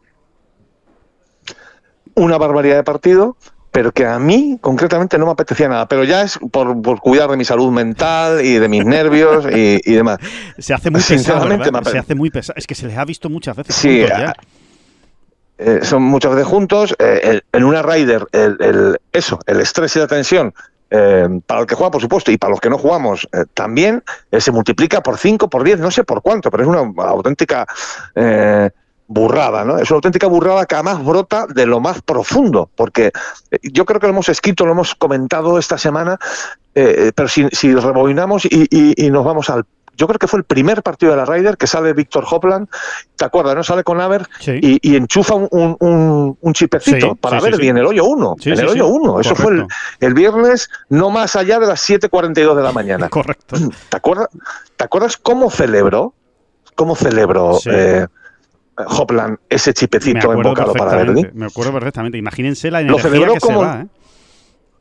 [2.15, 3.35] Una barbaridad de partido,
[3.71, 5.87] pero que a mí concretamente no me apetecía nada.
[5.87, 10.19] Pero ya es por, cuidar de mi salud mental y de mis nervios y, demás.
[10.59, 11.49] Se hace muy pesado.
[11.83, 12.55] Se hace muy pesado.
[12.55, 13.75] Es que se les ha visto muchas veces.
[13.75, 14.05] Sí,
[15.57, 16.95] eh, son muchas veces juntos.
[16.99, 20.53] Eh, en una Rider, el, eso, el estrés y la tensión,
[20.89, 24.51] eh, para el que juega, por supuesto, y para los que no jugamos también, se
[24.51, 27.65] multiplica por 5, por 10, no sé por cuánto, pero es una auténtica
[29.07, 29.77] burrada, ¿no?
[29.77, 33.11] Es una auténtica burrada que además brota de lo más profundo, porque
[33.61, 36.17] yo creo que lo hemos escrito, lo hemos comentado esta semana,
[36.73, 41.11] pero si, si rebobinamos y, nos vamos al yo creo que fue el primer partido
[41.11, 42.67] de la Ryder que sale Víctor Hopland,
[43.15, 43.55] ¿te acuerdas?
[43.55, 48.35] no Sale con Aver y, enchufa un, un, chipecito para ver bien el hoyo 1.
[48.45, 49.19] en el hoyo 1.
[49.19, 49.65] Eso fue
[49.99, 53.09] el, viernes, no más allá de las 7.42 de la mañana.
[53.09, 53.55] Correcto.
[53.89, 54.29] ¿Te acuerdas,
[54.75, 56.13] ¿te acuerdas cómo celebró?
[56.75, 57.59] ¿Cómo celebró?
[57.65, 58.07] Eh,
[58.75, 61.27] Hopland ese chipecito embocado para Verdi.
[61.33, 62.17] Me acuerdo perfectamente.
[62.17, 63.87] Imagínense la energía lo celebró que como, se va, ¿eh?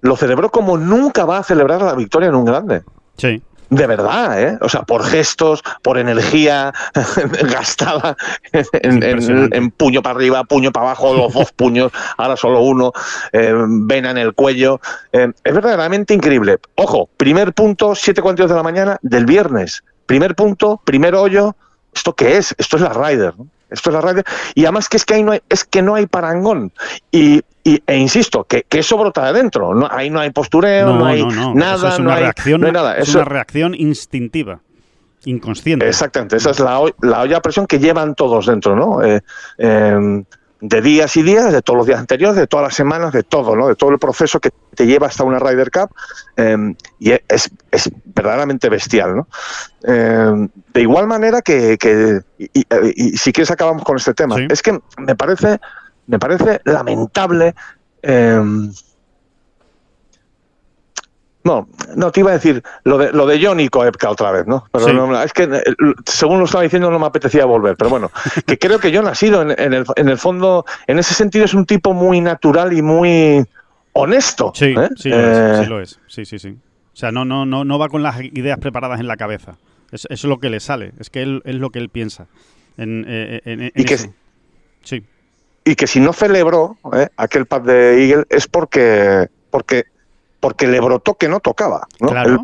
[0.00, 2.82] Lo celebró como nunca va a celebrar la victoria en un grande.
[3.18, 4.58] Sí de verdad, ¿eh?
[4.60, 6.74] O sea, por gestos, por energía
[7.50, 8.16] gastada
[8.52, 12.92] en, puño para arriba, puño para abajo, los dos puños, ahora solo uno,
[13.32, 14.78] eh, vena en el cuello.
[15.12, 16.58] Eh, es verdaderamente increíble.
[16.74, 19.82] Ojo, primer punto, 7.42 de la mañana del viernes.
[20.04, 21.56] Primer punto, primer hoyo.
[21.94, 22.54] ¿Esto qué es?
[22.58, 23.38] Esto es la Ryder.
[23.38, 23.46] ¿no?
[23.72, 24.24] Esto es la Ryder.
[24.54, 26.72] Y además que es que ahí no hay, es que no hay parangón.
[27.10, 29.74] Y y, e insisto, que, eso brota de adentro.
[29.74, 32.96] No, ahí no hay postureo, no, hay nada, es una reacción, nada.
[32.96, 34.60] Es una reacción instintiva,
[35.24, 35.86] inconsciente.
[35.86, 39.02] Exactamente, esa es la, la olla a presión que llevan todos dentro, ¿no?
[39.02, 39.20] Eh,
[39.58, 40.24] em,
[40.62, 43.56] de días y días, de todos los días anteriores, de todas las semanas, de todo,
[43.56, 43.66] ¿no?
[43.66, 45.90] De todo el proceso que te lleva hasta una Ryder Cup.
[46.36, 49.28] Em, y es, es, verdaderamente bestial, ¿no?
[49.82, 54.78] Em, de igual manera que, que y, si quieres acabamos con este tema, es que
[54.98, 55.58] me parece
[56.06, 57.56] me parece lamentable.
[58.02, 58.72] Em,
[61.44, 64.64] no, no, te iba a decir lo de, lo de Johnny Koepka otra vez, ¿no?
[64.72, 65.62] Pero es que eh,
[66.06, 68.10] según lo estaba diciendo no me apetecía volver, pero bueno,
[68.46, 71.54] que creo que John ha sido en, el, en el fondo, en ese sentido es
[71.54, 73.44] un tipo muy natural y muy
[73.92, 74.52] honesto.
[74.54, 74.88] Sí, ¿eh?
[74.96, 76.48] sí, lo es, eh, sí lo es, sí, sí, sí.
[76.50, 79.56] O sea, no, no, no, no va con las ideas preparadas en la cabeza.
[79.90, 82.26] Es, es lo que le sale, es que él, es lo que él piensa.
[82.78, 83.04] En,
[83.74, 83.98] y que,
[84.82, 85.04] sí
[85.64, 87.08] y que si no celebró ¿eh?
[87.16, 89.84] aquel pad de Eagle es porque, porque,
[90.42, 91.86] porque le brotó que no tocaba.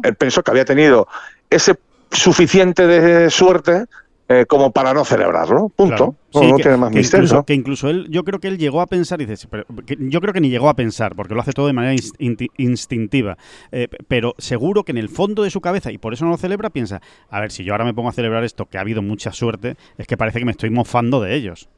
[0.05, 1.09] Él, pensó que había tenido
[1.51, 1.77] ese
[2.13, 3.87] suficiente de suerte
[4.29, 5.69] eh, como para no celebrarlo.
[5.71, 6.15] Punto.
[6.33, 7.25] no, tiene más misterio.
[7.25, 9.49] Incluso, que incluso él, yo creo que él llegó a pensar, y dice,
[9.99, 12.01] yo creo que ni llegó a pensar, porque lo hace todo de manera
[12.57, 13.37] instintiva.
[13.73, 16.37] Eh, pero seguro que en el fondo de su cabeza, y por eso no lo
[16.37, 19.03] celebra, piensa, a ver, si yo ahora me pongo a celebrar esto, que ha habido
[19.03, 21.69] mucha suerte, es que parece que me estoy mofando de ellos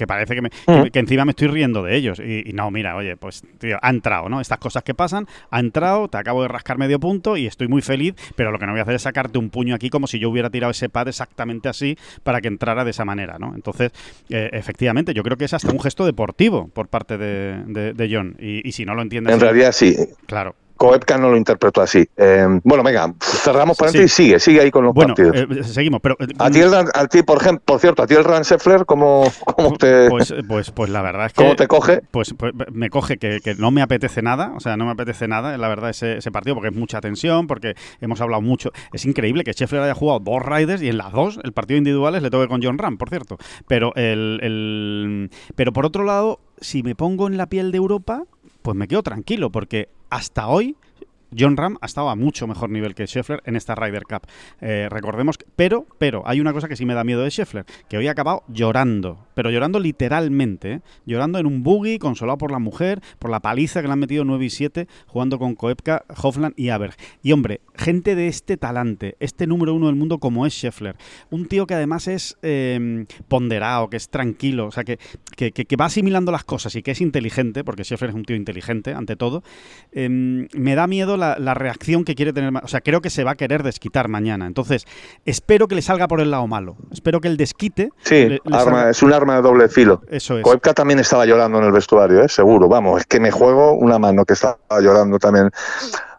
[0.00, 0.88] que parece que, me, mm.
[0.90, 2.20] que, encima me estoy riendo de ellos.
[2.20, 4.40] Y, no, mira, oye, pues tío, ha entrado, ¿no?
[4.40, 7.82] Estas cosas que pasan, ha entrado, te acabo de rascar medio punto y estoy muy
[7.82, 10.18] feliz, pero lo que no voy a hacer es sacarte un puño aquí como si
[10.18, 13.54] yo hubiera tirado ese pad exactamente así para que entrara de esa manera, ¿no?
[13.54, 13.92] Entonces,
[14.30, 18.36] eh, efectivamente, yo creo que es hasta un gesto deportivo por parte de, de, John.
[18.40, 19.34] Y, si no lo entiendes...
[19.34, 19.94] En realidad sí.
[20.24, 20.54] Claro.
[20.80, 22.08] Koepka no lo interpretó así.
[22.16, 25.58] Eh, bueno, venga, cerramos por antes y sigue, sigue ahí con los bueno, partidos.
[25.58, 26.16] Eh, seguimos, pero...
[26.38, 29.76] A ti, a ti, por ejemplo, por cierto, a ti el Ran Seffler, ¿cómo, cómo
[29.76, 30.08] te...
[30.08, 31.42] Pues, pues, pues la verdad es que...
[31.42, 32.00] ¿Cómo te coge?
[32.10, 35.28] Pues, pues me coge que, que, no me apetece nada, o sea, no me apetece
[35.28, 38.70] nada, la verdad, ese, ese, partido, porque es mucha tensión, porque hemos hablado mucho.
[38.94, 42.22] Es increíble que Scheffler haya jugado dos Riders y en las dos, el partido individuales,
[42.22, 43.36] le toque con John Ram, por cierto.
[43.68, 45.30] Pero, el, el...
[45.56, 48.24] pero por otro lado, si me pongo en la piel de Europa,
[48.62, 50.76] pues me quedo tranquilo, porque hasta hoy
[51.36, 54.22] John Ram ha estado a mucho mejor nivel que Scheffler en esta Ryder Cup.
[54.60, 57.64] Eh, recordemos, que, pero, pero, hay una cosa que sí me da miedo de Scheffler,
[57.88, 60.80] que hoy ha acabado llorando, pero llorando literalmente, ¿eh?
[61.06, 64.24] llorando en un buggy, consolado por la mujer, por la paliza que le han metido
[64.24, 66.94] 9 y 7, jugando con Koepka, Hofland y Aberg.
[67.22, 70.96] Y hombre, gente de este talante, este número uno del mundo como es Scheffler,
[71.30, 74.98] un tío que además es em, ponderado, que es tranquilo, o sea, que,
[75.36, 78.92] que, va asimilando las cosas y que es inteligente, porque Scheffler es un tío inteligente
[78.92, 79.42] ante todo,
[79.92, 82.52] em, me da miedo la, reacción que quiere tener.
[82.62, 84.46] O sea, creo que se va a querer desquitar mañana.
[84.46, 84.86] Entonces,
[85.24, 86.76] espero que le salga por el lado malo.
[86.90, 87.90] Espero que el desquite.
[88.02, 88.38] Sí,
[88.90, 90.02] es un arma de doble filo.
[90.08, 90.42] Eso es.
[90.42, 92.28] Koepka también estaba llorando en el vestuario, ¿eh?
[92.28, 92.68] seguro.
[92.68, 95.50] Vamos, es que me juego una mano que estaba llorando también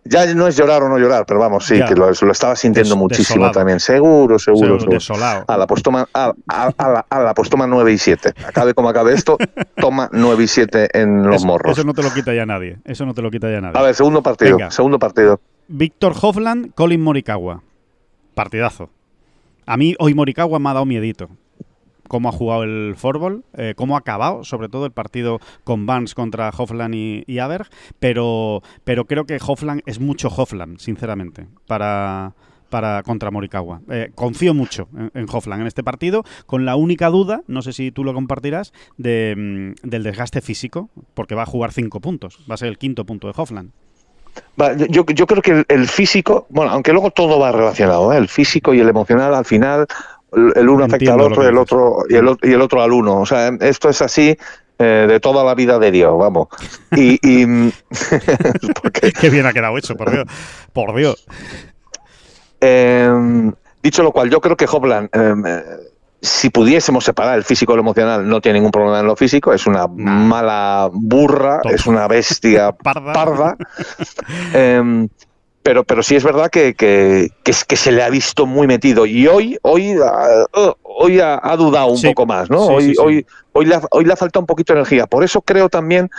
[0.04, 3.52] ya no es llorar o no llorar, pero vamos, sí, que lo, estaba sintiendo muchísimo
[3.52, 3.80] también.
[3.80, 5.00] Seguro, seguro.
[5.00, 5.46] seguro.
[5.48, 8.34] A la pues toma, a, la, pues 9 y 7.
[8.46, 9.38] Acabe como acabe esto,
[9.76, 11.78] toma 9 y 7 en los morros.
[11.78, 12.78] Eso no te lo quita ya nadie.
[12.86, 13.78] Eso no te lo quita ya nadie.
[13.78, 14.58] A ver, segundo partido.
[14.72, 15.40] Segundo partido.
[15.68, 17.62] Víctor Hovland, Colin Morikawa.
[18.34, 18.90] Partidazo.
[19.66, 21.30] A mí hoy Morikawa me ha dado miedito
[22.12, 26.14] cómo ha jugado el fútbol, eh, cómo ha acabado, sobre todo el partido con Vance
[26.14, 27.70] contra Hofland y, Aberg,
[28.00, 32.34] pero, pero creo que Hofland es mucho Hofland, sinceramente, para,
[32.70, 33.80] para contra Morikawa.
[33.90, 37.94] Eh, confío mucho en, Hofland en este partido, con la única duda, no sé si
[37.94, 42.56] tú lo compartirás, de, mm, del desgaste físico, porque va a jugar cinco puntos, va
[42.56, 43.72] a ser el quinto punto de Hofland.
[44.90, 48.18] Yo, yo creo que el, físico, bueno, aunque luego todo va relacionado, ¿eh?
[48.18, 49.88] el físico y el emocional al final
[50.32, 53.20] el uno afecta al otro y el otro, y el, y el otro al uno.
[53.20, 54.36] O sea, esto es así
[54.80, 56.48] eh, de toda la vida de Dios, vamos.
[56.96, 57.20] Y,
[59.20, 60.26] Qué bien ha quedado hecho, por Dios.
[60.74, 61.28] Por Dios.
[62.60, 63.52] Em,
[63.84, 65.44] dicho lo cual, yo creo que Hopland, em,
[66.22, 69.54] si pudiésemos separar el físico y lo emocional, no tiene ningún problema en lo físico.
[69.54, 73.58] Es una mala burra, es una bestia parda.
[74.54, 75.08] Em,
[75.64, 79.28] pero, pero sí es verdad que, que, que, se le ha visto muy metido y
[79.28, 82.66] hoy, hoy, uh, hoy ha, dudado un poco más, ¿no?
[82.66, 85.06] hoy, hoy, hoy, le ha, hoy le ha faltado un poquito de energía.
[85.06, 86.10] Por eso creo también,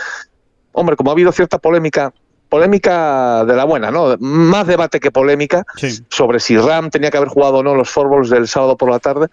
[0.71, 2.13] hombre, como ha habido cierta polémica,
[2.47, 4.15] polémica de la buena, ¿no?
[4.19, 5.65] Más debate que polémica
[6.09, 8.99] sobre si Ram tenía que haber jugado o no los fútbols del sábado por la
[8.99, 9.27] tarde,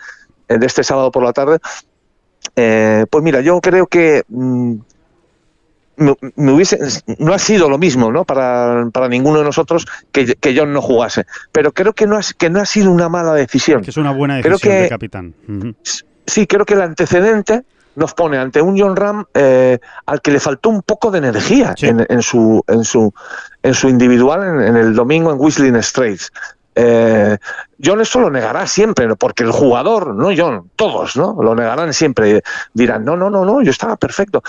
[0.48, 1.58] eh, de este sábado por la tarde.
[2.56, 4.74] Eh, pues mira, yo creo que mm,
[6.00, 6.78] me, hubiese,
[7.18, 8.24] no ha sido lo mismo ¿no?
[8.24, 11.26] Para, para ninguno de nosotros que, que, John no jugase.
[11.52, 13.82] Pero creo que no, ha, que no ha sido una mala decisión.
[13.82, 15.34] Que es una buena decisión creo de capitán.
[16.26, 17.64] Sí, creo que el antecedente
[17.96, 21.74] nos pone ante un John Ram eh, al que le faltó un poco de energía
[21.82, 23.12] en, en, su, en, su,
[23.62, 26.32] en su individual en, el domingo en Whistling Straits.
[26.74, 27.36] Eh,
[27.84, 31.36] John esto lo negará siempre, porque el jugador, no John, todos, ¿no?
[31.42, 32.42] Lo negarán siempre.
[32.72, 34.42] Dirán, no, no, no, no, yo estaba perfecto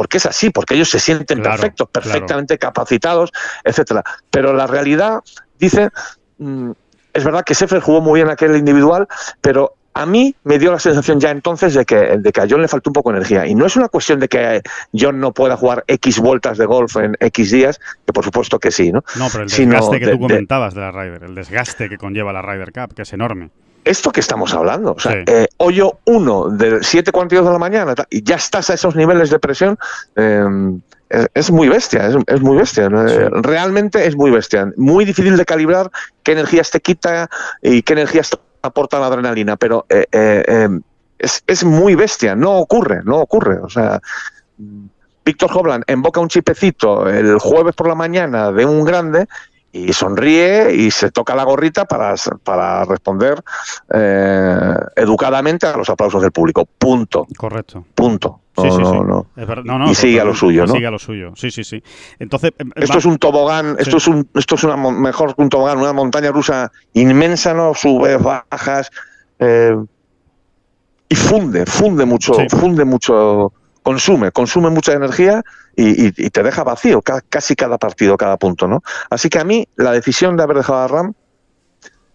[0.00, 3.30] porque es así, porque ellos se sienten perfectos, perfectamente capacitados,
[3.62, 4.02] etcétera.
[4.30, 5.20] Pero la realidad
[5.58, 5.90] dice,
[6.38, 6.70] mm,
[7.12, 9.06] es verdad que Sefer jugó muy bien aquel individual,
[9.42, 12.62] pero a mí me dio la sensación ya entonces de que, de que a John
[12.62, 13.46] le faltó un poco de energía.
[13.46, 14.62] Y no es una cuestión de que
[14.98, 18.70] John no pueda jugar X vueltas de golf en X días, que por supuesto que
[18.70, 19.04] sí, ¿no?
[19.16, 22.32] No, pero el desgaste que tú comentabas de, de la Ryder, el desgaste que conlleva
[22.32, 23.50] la Ryder Cup, que es enorme
[23.84, 24.92] esto que estamos hablando.
[24.92, 28.96] O sea, eh, hoyo 1 de 7.42 de la mañana y ya estás a esos
[28.96, 29.78] niveles de presión.
[30.16, 30.80] Em,
[31.34, 32.88] es, muy bestia, es, muy bestia.
[32.88, 34.72] Realmente es muy bestia.
[34.76, 35.90] Muy difícil de calibrar
[36.22, 37.28] qué energías te quita
[37.62, 38.30] y qué energías
[38.62, 40.82] aporta la adrenalina, pero eh, eh, em,
[41.18, 42.36] es, es, muy bestia.
[42.36, 43.58] No ocurre, no ocurre.
[43.58, 44.00] O sea,
[45.24, 49.26] Víctor Hobland emboca un chipecito el jueves por la mañana de un grande
[49.72, 53.40] y sonríe y se toca la gorrita para, para responder
[53.92, 56.66] eh, educadamente a los aplausos del público.
[56.66, 57.26] Punto.
[57.36, 57.84] Correcto.
[57.94, 58.40] Punto.
[58.56, 60.74] sí, sí, y sigue a lo suyo, ¿no?
[60.74, 61.32] Sigue a lo suyo.
[61.36, 61.82] Sí, sí, sí.
[62.18, 65.48] Entonces, em, esto es un tobogán, esto es un, esto es una mejor que un
[65.48, 67.74] tobogán, una montaña rusa inmensa, ¿no?
[67.74, 68.90] Sube, bajas.
[69.38, 69.76] Eh,
[71.08, 75.42] y funde, funde mucho, funde mucho consume, consume mucha energía
[75.76, 78.82] y, te deja vacío casi cada partido, cada punto, ¿no?
[79.08, 81.14] Así que a mí la decisión de haber dejado a Ram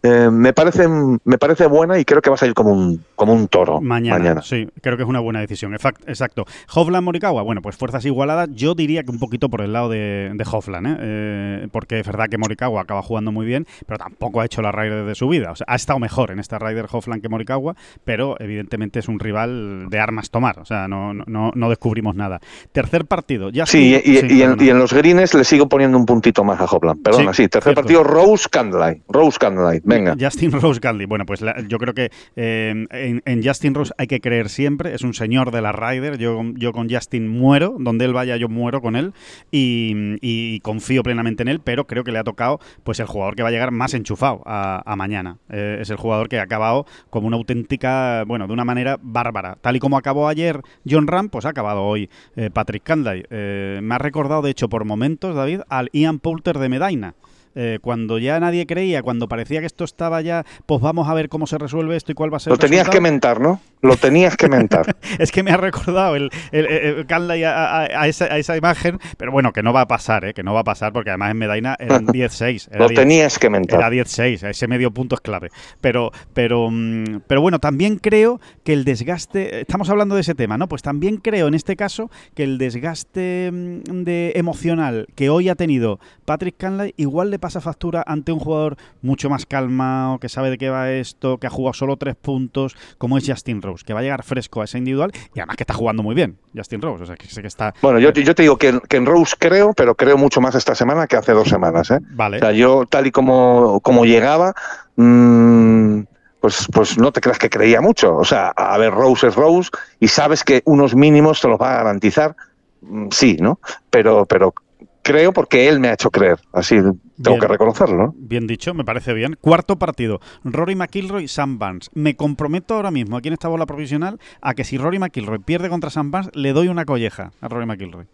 [0.06, 3.34] eh, me, parece, me parece buena y creo que va a salir como un, como
[3.34, 5.74] un toro mañana, Sí, creo que es una buena decisión.
[5.74, 6.46] Exacto.
[6.74, 8.50] Hofland Morikawa, bueno, pues fuerzas igualadas.
[8.54, 10.98] Yo diría que un poquito por el lado de, de Hofland, ¿eh?
[11.00, 11.68] ¿eh?
[11.72, 15.06] porque es verdad que Morikawa acaba jugando muy bien, pero tampoco ha hecho la Ryder
[15.06, 15.52] de su vida.
[15.52, 19.20] O sea, ha estado mejor en esta Ryder Hofland que Morikawa, pero evidentemente es un
[19.20, 20.60] rival de armas tomar.
[20.60, 22.40] O sea, no, no, no descubrimos nada.
[22.72, 26.66] Tercer partido, ya Sí, y, en, los greens le sigo poniendo un puntito más a
[26.66, 27.02] Hofland.
[27.02, 29.04] Perdona, sí, tercer partido Rose Candlelight.
[29.08, 29.84] Rose Candlelight
[30.20, 31.06] Justin Rose Gandhi.
[31.06, 34.94] Bueno, pues yo creo que eh, en, Justin Rose hay que creer siempre.
[34.94, 36.18] Es un señor de la Ryder.
[36.18, 37.76] Yo, yo con Justin muero.
[37.80, 39.14] Donde él vaya, yo muero con él.
[39.52, 41.60] Y, confío plenamente en él.
[41.64, 44.42] Pero creo que le ha tocado pues el jugador que va a llegar más enchufado
[44.46, 45.38] a, mañana.
[45.50, 49.58] Eh, es el jugador que ha acabado como una auténtica, bueno, de una manera bárbara.
[49.62, 53.26] Tal y como acabó ayer John Ram, pues ha acabado hoy eh, Patrick Canday.
[53.30, 57.16] me ha recordado, de hecho, por momentos, David, al Ian Poulter de Medina.
[57.56, 61.30] Eh, cuando ya nadie creía, cuando parecía que esto estaba ya, pues vamos a ver
[61.30, 63.62] cómo se resuelve esto y cuál va a ser Lo tenías que mentar, ¿no?
[63.86, 64.96] Lo tenías que mentar.
[65.20, 67.06] es que me ha recordado el, el,
[67.46, 70.34] a, esa, imagen, pero bueno, que no va a pasar, ¿eh?
[70.34, 72.70] que no va a pasar porque además en Medina eran 10-6.
[72.78, 73.80] Lo tenías que mentar.
[73.80, 75.50] Era 10-6, ese medio punto es clave.
[75.82, 80.58] Pero, pero, mm, pero bueno, también creo que el desgaste, estamos hablando de ese tema,
[80.58, 80.68] ¿no?
[80.68, 85.56] Pues también creo en este caso que el desgaste mm, de emocional que hoy ha
[85.56, 90.50] tenido Patrick Canlay igual le pasa factura ante un jugador mucho más calmado, que sabe
[90.50, 93.94] de qué va esto, que ha jugado solo tres puntos, como es Justin Rose, que
[93.94, 96.82] va a llegar fresco a ese individual y además que está jugando muy bien, Justin
[96.82, 97.04] Rose.
[97.04, 97.74] O sea, que sé que está.
[97.82, 101.08] Bueno, yo, yo te digo que, en Rose creo, pero creo mucho más esta semana
[101.08, 101.92] que hace dos semanas.
[101.92, 102.00] ¿eh?
[102.12, 102.38] Vale.
[102.38, 104.54] O sea, yo tal y como, como llegaba.
[104.96, 106.02] Mmm,
[106.46, 108.16] pues, pues no te creas que creía mucho.
[108.16, 111.74] O sea, a ver, Rose es Rose y sabes que unos mínimos te los va
[111.74, 112.36] a garantizar.
[112.82, 113.60] Mm, sí, ¿no?
[113.90, 114.54] Pero, pero
[115.02, 116.40] creo porque él me ha hecho creer.
[116.54, 116.78] Así
[117.22, 118.14] tengo que reconocerlo.
[118.18, 119.38] Bien dicho, me parece bien.
[119.40, 121.90] Cuarto partido, Rory McIlroy, Sam Barnes.
[121.94, 125.70] Me comprometo ahora mismo aquí en esta bola provisional a que si Rory McIlroy pierde
[125.70, 128.08] contra Sam Barnes, le doy una colleja a Rory McIlroy.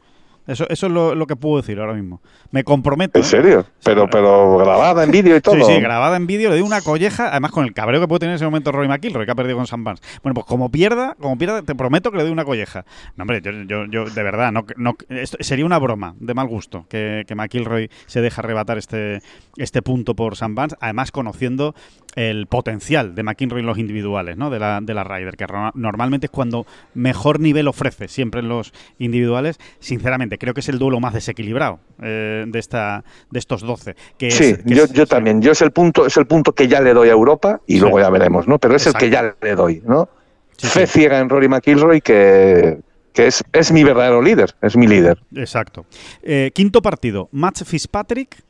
[0.48, 2.22] Eso, eso es lo, que puedo decir ahora mismo.
[2.52, 3.20] Me comprometo.
[3.20, 3.28] ¿En ¿eh?
[3.28, 3.66] serio?
[3.84, 5.56] Pero, pero grabada en vídeo y todo.
[5.56, 6.50] Sí, sí, grabada en vídeo.
[6.50, 8.88] Le doy una colleja, además con el cabreo que puede tener en ese momento Roy
[8.88, 10.02] McIlroy, que ha perdido con Sam Barnes.
[10.24, 12.86] Bueno, pues como pierda, como pierda, te prometo que le doy una colleja.
[13.16, 16.86] No, hombre, yo, yo, de verdad, no, no esto sería una broma de mal gusto
[16.90, 19.22] que, que McIlroy se deja arrebatar este,
[19.58, 21.76] este punto por Sam Barnes, además conociendo
[22.16, 24.50] el potencial de McIlroy en los individuales, ¿no?
[24.50, 25.46] De la, de la Ryder, que
[25.76, 29.60] normalmente es cuando mejor nivel ofrece siempre en los individuales.
[29.80, 33.96] Sinceramente, creo que es el duelo más desequilibrado eh, de esta de estos 12.
[34.18, 35.42] Que sí, yo, yo también.
[35.42, 38.00] Yo es el punto es el punto que ya le doy a Europa y luego
[38.00, 38.60] ya veremos, ¿no?
[38.60, 40.10] Pero es el que ya le doy, ¿no?
[40.58, 42.80] Fe ciega en Rory McIlroy que
[43.14, 45.22] que es, es mi verdadero líder, es mi líder.
[45.36, 45.86] Exacto.
[46.22, 48.44] Eh, quinto partido, Match Fitzpatrick,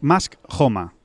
[0.00, 0.95] Mask Homa.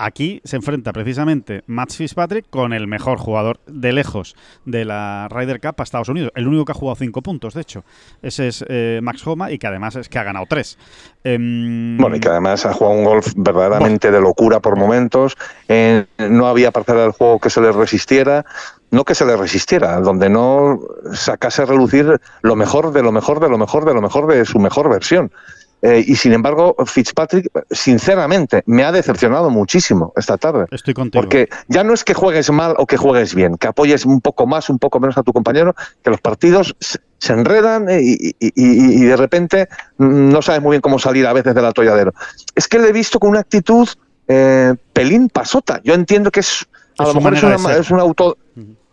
[0.00, 5.60] Aquí se enfrenta precisamente Matt Fitzpatrick con el mejor jugador de lejos de la Ryder
[5.60, 6.30] Cup a Estados Unidos.
[6.36, 7.82] El único que ha jugado cinco puntos, de hecho.
[8.22, 10.78] Ese es eh, Max Homa y que además es que ha ganado tres.
[11.24, 15.36] Em, bueno, y que además ha jugado un golf verdaderamente de locura por momentos.
[15.66, 18.46] Eh, no había parcela del juego que se le resistiera.
[18.92, 20.80] No que se le resistiera, donde no
[21.12, 24.44] sacase a relucir lo mejor de lo mejor de lo mejor de lo mejor de
[24.44, 25.32] su mejor versión.
[25.80, 30.66] Eh, y sin embargo, Fitzpatrick, sinceramente, me ha decepcionado muchísimo esta tarde.
[30.70, 31.22] Estoy contigo.
[31.22, 34.46] Porque ya no es que juegues mal o que juegues bien, que apoyes un poco
[34.46, 36.76] más, un poco menos a tu compañero, que los partidos
[37.18, 41.64] se enredan eh, y, de repente no sabes muy bien cómo salir a veces del
[41.64, 42.12] atolladero.
[42.54, 43.88] Es que le he visto con una actitud
[44.26, 45.80] eh, pelín pasota.
[45.84, 46.66] Yo entiendo que es,
[46.98, 48.36] a lo mejor es, una, es auto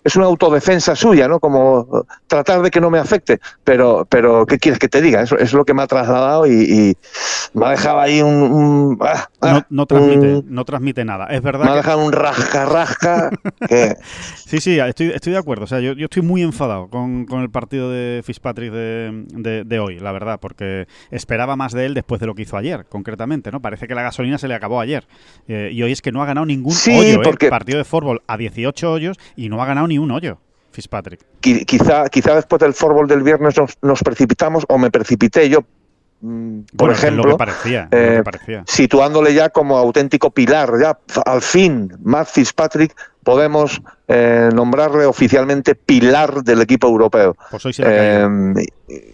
[0.05, 1.39] es una autodefensa suya, ¿no?
[1.39, 3.39] Como tratar de que no me afecte.
[3.63, 5.23] Pero, pero ¿qué quieres que te diga?
[5.23, 6.95] Eso, es lo que me ha trasladado y,
[7.53, 8.99] me ha dejado ahí un...
[9.01, 11.25] Ah, ah, no, transmite, no transmite nada.
[11.27, 11.65] Es verdad.
[11.65, 13.31] Me ha dejado un rasca-rasca.
[14.45, 15.63] Sí, sí, estoy, estoy de acuerdo.
[15.63, 19.99] O sea, yo, yo estoy muy enfadado con, el partido de Fitzpatrick de, de, hoy,
[19.99, 23.59] la verdad, porque esperaba más de él después de lo que hizo ayer, concretamente, ¿no?
[23.59, 25.07] Parece que la gasolina se le acabó ayer.
[25.47, 27.19] Eh, y hoy es que no ha ganado ningún hoyo, ¿eh?
[27.23, 27.49] porque...
[27.49, 30.39] Partido de fútbol a 18 hoyos y no ha ganado ni un hoyo.
[30.75, 31.21] Fitzpatrick.
[31.39, 35.63] Quizá, quizá después del fútbol del viernes nos, precipitamos o me precipité yo
[36.21, 37.37] mm, por ejemplo,
[37.91, 38.21] eh,
[38.67, 46.43] situándole ya como auténtico pilar, ya al fin, Matt Fitzpatrick podemos eh, nombrarle oficialmente pilar
[46.43, 47.35] del equipo europeo.
[47.49, 48.27] Pues hoy eh,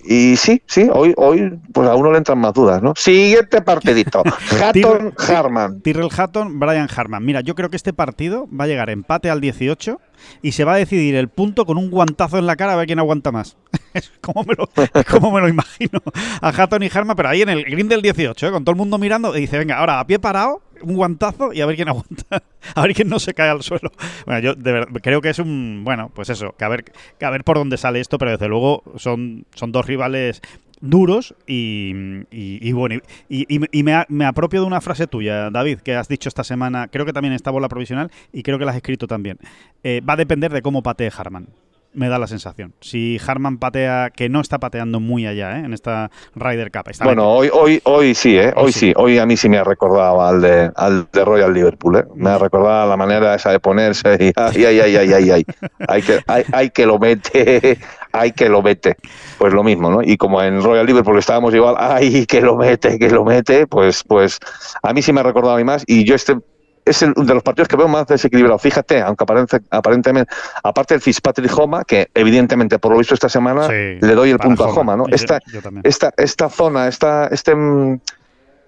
[0.04, 2.94] y, sí, sí, hoy, hoy pues a uno le entran más dudas, ¿no?
[2.98, 4.22] Siguiente partidito.
[4.62, 5.82] Hatton Harman.
[5.82, 7.24] Tyrrell Hatton, Brian Harman.
[7.24, 10.00] Mira, yo creo que este partido va a llegar empate al 18
[10.42, 12.88] y se va a decidir el punto con un guantazo en la cara a ver
[12.88, 13.58] quién aguanta más.
[13.94, 14.70] es como me lo,
[15.10, 16.00] como me lo imagino
[16.42, 18.52] a Hatton y Harman, pero ahí en el green del 18, ¿eh?
[18.52, 21.62] con todo el mundo mirando, y dice, venga, ahora a pie parado, un guantazo y
[21.62, 22.44] a ver quién aguanta,
[22.76, 23.92] a ver quién no se cae al suelo.
[24.26, 24.56] Bueno, yo
[25.02, 26.86] creo que es un, bueno, pues eso, que a ver,
[27.22, 30.42] a ver por dónde sale esto, pero desde luego son, son dos rivales
[30.82, 31.94] duros y,
[32.32, 36.88] y, bueno, y, me, apropio de una frase tuya, David, que has dicho esta semana,
[36.88, 39.38] creo que también está bola provisional y creo que la has escrito también.
[39.84, 41.48] Eh, va a depender de cómo patee Harman.
[41.94, 42.74] me da la sensación.
[42.80, 45.65] Si Harman patea, que no está pateando muy allá ¿eh?
[45.65, 46.89] en esta Ryder Cup.
[47.04, 48.54] bueno, hoy, hoy, hoy sí, ¿eh?
[48.56, 48.94] hoy, sí.
[48.96, 51.98] Hoy a mí sí me ha recordado al de, al de Royal Liverpool.
[51.98, 52.06] ¿eh?
[52.15, 55.46] Me ha recordado la manera esa de ponerse y ay, ay, ay, ay, ay, ay.
[55.88, 57.77] hay, que, hay, hay que lo mete,
[58.12, 58.98] hay que lo mete.
[59.38, 60.02] Pues lo mismo, ¿no?
[60.02, 64.04] Y como en Royal Liverpool estábamos igual, ay, que lo mete, que lo mete, pues,
[64.04, 64.40] pues
[64.82, 65.84] a mí sí me ha recordado a mí más.
[65.88, 66.38] Y yo este
[66.86, 68.58] es el, de los partidos que veo más desequilibrado.
[68.60, 69.26] Fíjate, aunque
[69.70, 70.34] aparentemente,
[70.64, 74.66] aparte del Fitzpatrick Homa, que evidentemente por lo visto esta semana le doy el punto
[74.66, 75.06] a Homa, ¿no?
[75.10, 75.40] Esta,
[75.84, 78.00] esta, esta zona, esta, este, mm,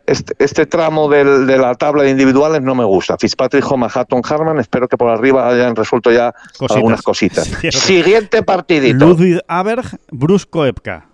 [0.06, 3.18] este, este tramo del, de la tabla de individuales no me gusta.
[3.18, 6.34] Fitzpatrick Homa, Hatton, Harman, espero que por arriba hayan resuelto ya
[6.70, 7.50] algunas cositas.
[7.72, 9.06] Siguiente partidito.
[9.06, 11.08] Ludwig Aberg, Brusco Epka.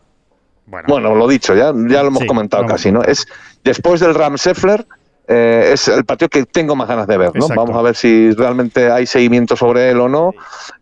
[0.66, 0.86] Bueno.
[0.88, 3.02] bueno, lo dicho, ya, ya lo hemos comentado casi, ¿no?
[3.02, 3.26] Es
[3.64, 4.86] después del Ram Seffler,
[5.32, 7.32] eh, es el partido que tengo más ganas de ver.
[7.36, 7.48] ¿no?
[7.50, 10.34] Vamos a ver si realmente hay seguimiento sobre él o no.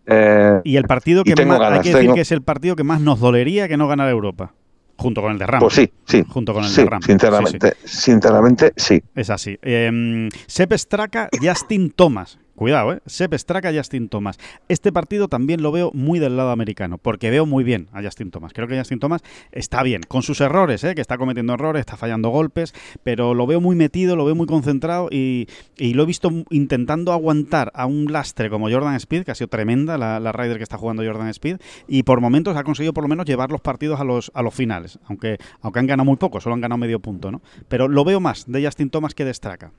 [0.05, 3.01] Eh, y el partido que más, hay que decir que es el partido que más
[3.01, 4.53] nos dolería que no ganara Europa.
[4.97, 5.59] Junto con el de Ram.
[5.59, 6.23] Pues sí, sí.
[6.27, 7.01] Junto con el de Ram.
[7.01, 9.01] Sinceramente, sinceramente, sí.
[9.15, 9.57] Es así.
[9.61, 12.39] Eh, Sepp Straka, Justin Thomas.
[12.57, 13.01] Cuidado, ¿eh?
[13.05, 14.39] Sepp Straka, Justin Thomas.
[14.67, 18.31] Este partido también lo veo muy del lado americano, porque veo muy bien a Justin
[18.31, 18.51] Thomas.
[18.51, 20.95] Creo que Justin Thomas está bien, con sus errores, ¿eh?
[20.95, 24.47] que está cometiendo errores, está fallando golpes, pero lo veo muy metido, lo veo muy
[24.47, 25.47] concentrado y,
[25.77, 29.99] lo he visto intentando aguantar a un lastre como Jordan Speed, que ha sido tremenda
[29.99, 33.07] la, la Ryder que está jugando Jordan Speed, y por momentos ha conseguido por lo
[33.07, 36.41] menos llevar los partidos a los, a los finales, aunque, aunque han ganado muy poco,
[36.41, 37.43] solo han ganado medio punto, ¿no?
[37.67, 39.71] Pero lo veo más de Justin Thomas que de Straka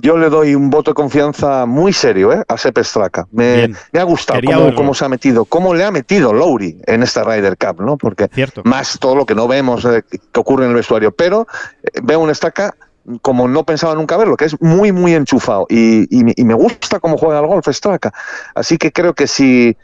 [0.00, 2.44] yo le doy un voto de confianza muy serio ¿eh?
[2.46, 3.26] a Sepp Straka.
[3.32, 4.40] Me, ha gustado
[4.74, 7.96] cómo, se ha metido, cómo le ha metido Lowry en esta Ryder Cup, ¿no?
[7.96, 8.28] Porque
[8.64, 11.10] más todo lo que no vemos eh, que ocurre en el vestuario.
[11.10, 11.46] Pero
[11.82, 12.74] eh, veo un Straka
[13.22, 15.66] como no pensaba nunca verlo, que es muy, muy enchufado.
[15.68, 18.12] Y, y, me gusta cómo juega el golf Straka.
[18.54, 19.76] Así que creo que si,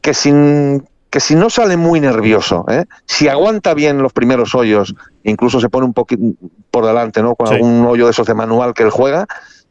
[0.00, 2.86] que sin que si no sale muy nervioso, ¿eh?
[3.06, 6.24] si aguanta bien los primeros hoyos, incluso se pone un poquito
[6.72, 7.36] por delante, ¿no?
[7.36, 9.24] Con algún hoyo de esos de manual que él juega,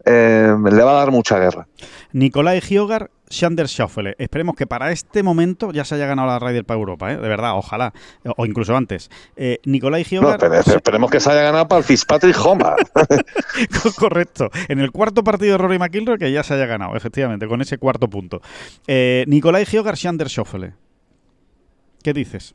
[0.05, 1.67] eh, le va a dar mucha guerra.
[2.13, 4.15] Nicolai Giogar, Shander Schaufele.
[4.19, 7.17] Esperemos que para este momento ya se haya ganado la Ryder para Europa, ¿eh?
[7.17, 7.91] de verdad, ojalá.
[8.37, 9.09] O incluso antes.
[9.35, 10.39] Eh, Nicolai Giogar.
[10.65, 12.77] esperemos que se haya ganado para el Fitzpatrick Homa.
[13.99, 14.49] Correcto.
[14.69, 17.77] En el cuarto partido de Rory McIlroy, que ya se haya ganado, efectivamente, con ese
[17.77, 18.41] cuarto punto.
[18.87, 20.75] Nicolai Giogar, Shander Schaufele.
[22.03, 22.53] ¿Qué dices?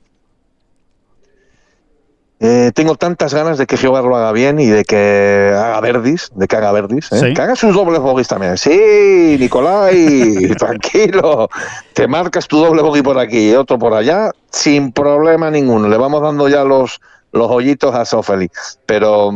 [2.41, 6.31] Eh, tengo tantas ganas de que Jehová lo haga bien y de que haga verdis,
[6.37, 7.33] de que haga verdis, ¿eh?
[7.35, 8.57] que haga sus dobles bogies también.
[8.57, 11.49] Sí, Nicolai, tranquilo,
[11.95, 15.89] te marcas tu doble bogey por aquí y otro por allá, sin problema ninguno.
[15.89, 17.01] Le vamos dando ya los,
[17.33, 18.49] los hoyitos a Sofeli.
[18.87, 19.33] Pero,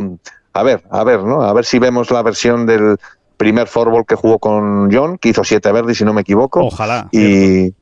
[0.53, 1.41] a ver, a ver, ¿no?
[1.41, 2.97] A ver si vemos la versión del
[3.35, 6.61] primer fútbol que jugó con John, que hizo siete verdes, si no me equivoco.
[6.61, 7.09] Ojalá.
[7.11, 7.73] Y,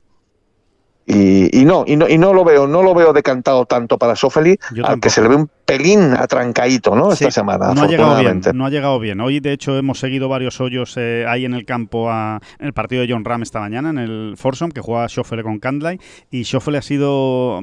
[1.14, 4.58] y, no, y no, y no lo veo, no lo veo decantado tanto para Sofeli,
[4.84, 7.14] aunque se le ve un pelín atrancadito, ¿no?
[7.14, 7.74] Esta semana.
[7.74, 9.22] No ha llegado bien, no ha llegado bien.
[9.22, 13.02] Hoy, de hecho, hemos seguido varios hoyos eh, ahí en el campo en el partido
[13.02, 16.00] de John Ram esta mañana, en el Forsom, que juega Schoffele con Candlay,
[16.30, 17.62] y Schoffele ha sido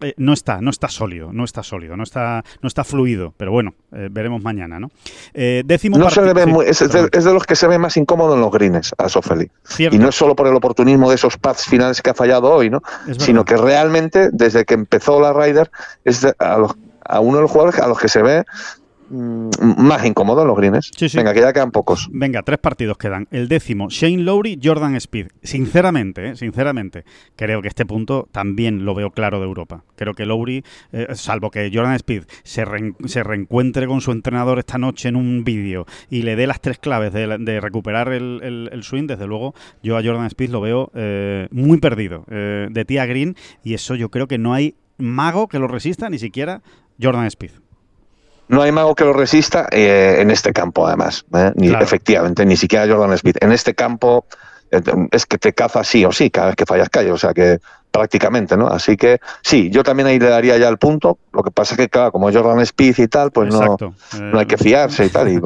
[0.00, 3.50] eh, no está, no está sólido, no está sólido, no está, no está fluido, pero
[3.50, 4.90] bueno, eh, veremos mañana, ¿no?
[5.34, 8.52] décimo no se le ve es, de, los que se ve más incómodo en los
[8.52, 9.50] greens a Schoffele.
[9.78, 12.70] Y no es solo por el oportunismo de esos pads finales que ha fallado hoy,
[12.70, 12.82] ¿no?
[13.18, 15.70] Sino que realmente, desde que empezó la Ryder,
[16.04, 16.66] es a,
[17.08, 18.44] a uno de los jugadores a los que se ve
[19.08, 20.90] Mm, más incómodo los greens.
[21.14, 22.08] Venga, que ya quedan pocos.
[22.12, 23.28] Venga, tres partidos quedan.
[23.30, 25.28] El décimo, Shane Lowry, Jordan Speed.
[25.42, 27.04] Sinceramente, eh, sinceramente,
[27.36, 29.84] creo que este punto también lo veo claro de Europa.
[29.94, 32.64] Creo que Lowry, eh, salvo que Jordan Speed se,
[33.04, 36.78] se, reencuentre con su entrenador esta noche en un vídeo y le dé las tres
[36.78, 41.78] claves de, recuperar el, swing, desde luego, yo a Jordan Speed lo veo eh, muy
[41.78, 42.24] perdido.
[42.26, 46.18] de tía Green, y eso yo creo que no hay mago que lo resista, ni
[46.18, 46.62] siquiera
[47.00, 47.52] Jordan Speed.
[48.48, 51.24] No hay mago que lo resista eh, en este campo, además.
[51.34, 51.52] ¿eh?
[51.56, 53.36] Ni, Efectivamente, ni siquiera Jordan Speed.
[53.40, 54.26] En este campo
[54.70, 54.80] eh,
[55.10, 57.10] es que te caza sí o sí, cada vez que fallas calle.
[57.10, 57.58] O sea que
[57.90, 58.66] prácticamente, ¿no?
[58.68, 61.18] Así que sí, yo también ahí le daría ya el punto.
[61.32, 63.76] Lo que pasa es que, claro, como Jordan Speed y tal, pues no,
[64.20, 65.26] no hay que fiarse y tal.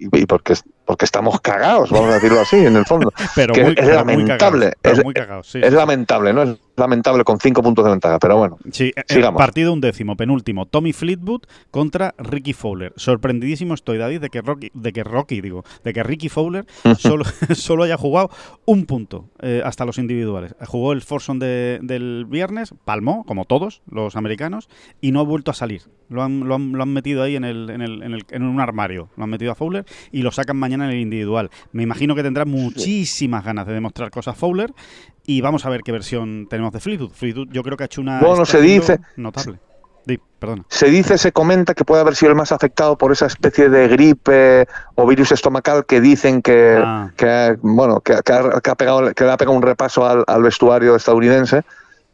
[0.00, 0.54] Y, y, porque,
[0.84, 3.12] porque estamos cagados, vamos a decirlo así, en el fondo.
[3.34, 4.74] pero es lamentable.
[4.84, 6.42] es, lamentable, ¿no?
[6.42, 8.58] Es lamentable con cinco puntos de ventaja, pero bueno.
[8.72, 9.38] Sí, eh, sigamos.
[9.38, 10.66] partido undécimo, penúltimo.
[10.66, 12.92] Tommy Fleetwood contra Ricky Fowler.
[12.96, 16.66] Sorprendidísimo estoy, David, de que Rocky, de que Rocky digo, de que Ricky Fowler
[16.96, 17.24] solo,
[17.54, 18.30] solo haya jugado
[18.64, 20.54] un punto eh, hasta los individuales.
[20.66, 24.68] Jugó el Forson del viernes, palmó, como todos los americanos,
[25.00, 25.82] y no ha vuelto a salir.
[26.08, 28.42] Lo han, lo han, lo han metido ahí en, el, en, el, en, el, en
[28.42, 29.10] un armario.
[29.16, 31.50] Lo han metido a Fowler y lo sacan mañana en el individual.
[31.72, 34.72] Me imagino que tendrá muchísimas ganas de demostrar cosas Fowler
[35.28, 37.10] y vamos a ver qué versión tenemos de Fleetwood.
[37.12, 38.18] Fleetwood yo creo que ha hecho una...
[38.20, 39.58] Bueno, se dice- Notable.
[40.38, 40.64] Perdona.
[40.68, 43.88] Se dice, se comenta que puede haber sido el más afectado por esa especie de
[43.88, 47.10] gripe o virus estomacal que dicen que, Ah.
[47.16, 50.22] que bueno, que, que ha, que ha pegado, que le ha pegado un repaso al,
[50.28, 51.62] al vestuario estadounidense.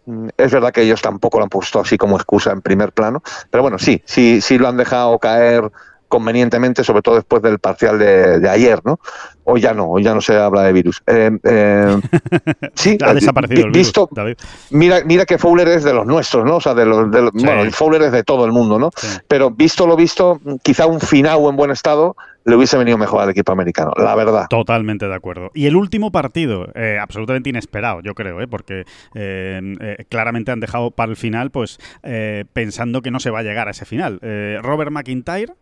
[0.06, 3.22] Mm, Es verdad que ellos tampoco lo han puesto así como excusa en primer plano,
[3.50, 5.70] pero bueno, sí, sí, sí lo han dejado caer
[6.08, 8.98] convenientemente, sobre todo después del parcial de, de ayer, ¿no?
[9.44, 11.02] Hoy ya no, hoy ya no se habla de virus.
[11.06, 12.00] Eh, eh,
[12.74, 14.36] sí, Ha desaparecido vi- el virus, visto, David.
[14.70, 16.56] mira, mira que Fowler es de los nuestros, ¿no?
[16.56, 17.44] O sea, de los, de los- Sí.
[17.44, 18.90] bueno, el Fowler es de todo el mundo, ¿no?
[18.96, 19.06] Sí.
[19.28, 23.30] Pero visto lo visto, quizá un Finau en buen estado le hubiese venido mejor al
[23.30, 24.46] equipo americano, la verdad.
[24.50, 25.50] Totalmente de acuerdo.
[25.54, 28.46] Y el último partido, eh, absolutamente inesperado, yo creo, ¿eh?
[28.46, 28.84] porque
[29.14, 33.38] eh, eh, claramente han dejado para el final, pues eh, pensando que no se va
[33.38, 34.18] a llegar a ese final.
[34.22, 35.54] Eh, Robert McIntyre,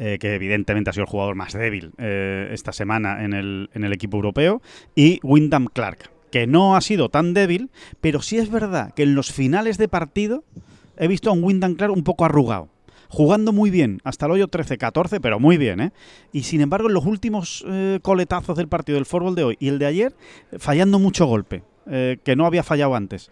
[0.00, 3.82] eh, que evidentemente ha sido el jugador más débil eh, esta semana en el, en
[3.82, 4.62] el equipo europeo,
[4.94, 7.68] y Wyndham Clark, que no ha sido tan débil,
[8.00, 10.44] pero sí es verdad que en los finales de partido
[10.98, 12.68] he visto a un Wyndham Clark un poco arrugado.
[13.08, 15.92] Jugando muy bien, hasta el hoyo 13-14, pero muy bien, ¿eh?
[16.30, 19.66] Y sin embargo, en los últimos eh, coletazos del partido del fútbol de hoy y
[19.66, 20.14] el de ayer,
[20.58, 23.30] fallando mucho golpe, que no había fallado antes.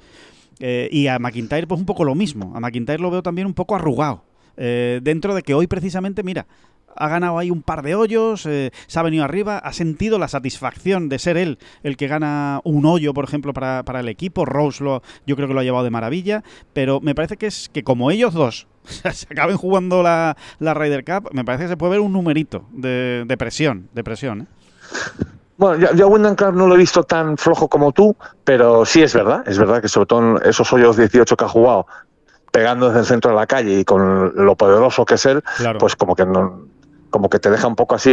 [0.58, 2.56] Y a McIntyre, pues un poco lo mismo.
[2.56, 4.24] A McIntyre lo veo también un poco arrugado.
[4.56, 6.46] Eh, dentro de que hoy, precisamente, mira,
[6.96, 10.28] ha ganado ahí un par de hoyos, eh, se ha venido arriba, ha sentido la
[10.28, 14.44] satisfacción de ser él el que gana un hoyo, por ejemplo, para, para el equipo.
[14.44, 16.42] Rose lo, yo creo que lo ha llevado de maravilla,
[16.72, 18.66] pero me parece que es que como ellos dos
[19.12, 22.66] se acaben jugando la, la Ryder Cup, me parece que se puede ver un numerito
[22.72, 24.42] de, de presión, de presión.
[24.42, 24.46] ¿eh?
[25.58, 29.02] Bueno, yo, a Wyndham Clark no lo he visto tan flojo como tú, pero sí
[29.02, 31.86] es verdad, es verdad que sobre todo en esos hoyos 18 que ha jugado,
[32.56, 35.78] pegando desde el centro de la calle y con lo poderoso que es él, Claro.
[35.78, 36.64] pues como que no
[37.08, 38.10] como que te deja un poco así,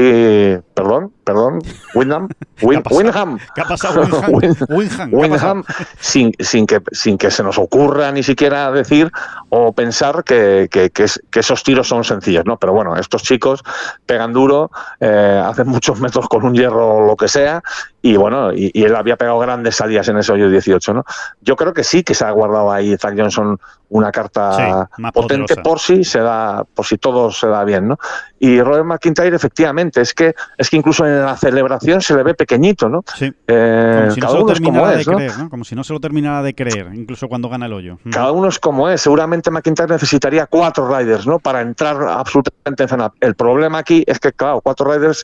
[0.73, 1.59] perdón, perdón,
[1.93, 2.29] Wyndham,
[2.61, 2.81] Win-
[3.55, 4.69] ¿Qué ha pasado, Winham?
[4.69, 5.11] Winham, ¿qué ha pasado?
[5.11, 5.63] Wyndham,
[5.99, 9.11] sin, sin, que, sin que se nos ocurra ni siquiera decir
[9.49, 12.55] o pensar que, que- que es- que esos tiros son sencillos, ¿no?
[12.57, 13.61] Pero bueno, estos chicos
[14.05, 14.71] pegan duro,
[15.01, 17.61] eh, hacen muchos metros con un hierro o lo que sea,
[18.01, 21.03] y bueno, y, y él había pegado grandes salidas en ese hoyo 18, ¿no?
[21.41, 23.59] Yo creo que sí que se ha guardado ahí Zach Johnson
[23.93, 25.61] una carta Sí, potente poderosa.
[25.63, 27.97] por si se da, por si todo se da bien, ¿no?
[28.39, 32.33] Y Robert McIntyre, efectivamente, es que, es que incluso en la celebración se le ve
[32.33, 33.03] pequeñito, ¿no?
[33.15, 33.31] Sí.
[33.47, 35.15] Eh, Como si no cada uno es como es, ¿no?
[35.15, 35.49] creer, ¿no?
[35.49, 37.99] Como si no se lo terminara de creer, incluso cuando gana el hoyo.
[38.03, 38.09] Mm.
[38.09, 39.01] Cada uno es como es.
[39.01, 41.39] Seguramente McIntyre necesitaría cuatro riders, ¿no?
[41.39, 43.11] Para entrar absolutamente en zona.
[43.21, 45.23] El problema aquí es que, claro, cuatro riders,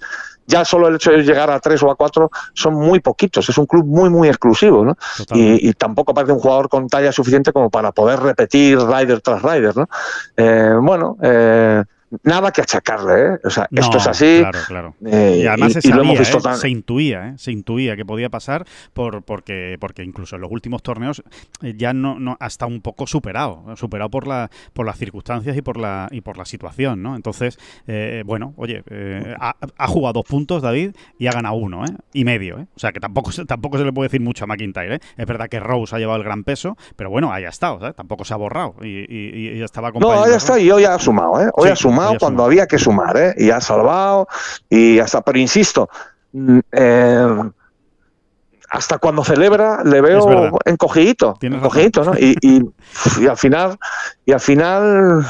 [0.49, 3.47] ya solo el hecho de llegar a tres o a cuatro son muy poquitos.
[3.47, 4.97] Es un club muy, muy exclusivo, ¿no?
[5.31, 9.77] Y tampoco parece un jugador con talla suficiente como para poder repetir rider tras rider,
[9.77, 9.87] ¿no?
[10.35, 11.83] Eh, bueno, eh,
[12.23, 13.39] nada que achacarle, ¿eh?
[13.43, 14.37] O sea, No, esto es así.
[14.39, 14.95] Claro, claro.
[15.05, 16.41] eh, Y además se y sabía, visto ¿eh?
[16.41, 17.33] tan- se intuía, ¿eh?
[17.37, 21.21] se intuía que podía pasar por, porque, porque incluso en los últimos torneos
[21.61, 25.55] eh, ya no, no ha estado un poco superado, superado por la, por las circunstancias
[25.55, 27.15] y por la y por la situación, ¿no?
[27.15, 27.57] Entonces,
[27.87, 28.83] eh, bueno, oye,
[29.39, 31.89] ha, ha jugado dos puntos David y ha ganado uno, ¿eh?
[32.13, 32.67] Y medio, ¿eh?
[32.75, 34.99] O sea que tampoco se- tampoco se le puede decir mucho a McIntyre, ¿eh?
[35.17, 37.95] Es verdad que Rose ha llevado el gran peso, pero bueno, ahí ha estado, ¿sabes?
[37.95, 41.39] Tampoco se ha borrado y, y- y estaba No, ya está, y hoy ha sumado,
[41.41, 41.49] ¿eh?
[41.53, 43.33] Hoy Sí, ha sumado cuando había que sumar, ¿eh?
[43.37, 44.27] Y ha salvado,
[44.69, 45.89] y hasta, pero insisto,
[46.33, 47.27] mm, eh,
[48.71, 50.19] hasta cuando celebra le veo
[50.65, 52.13] encogidito, encogidito, ¿no?
[52.17, 52.61] Y, y,
[53.19, 53.77] y al final,
[54.25, 55.25] y al final,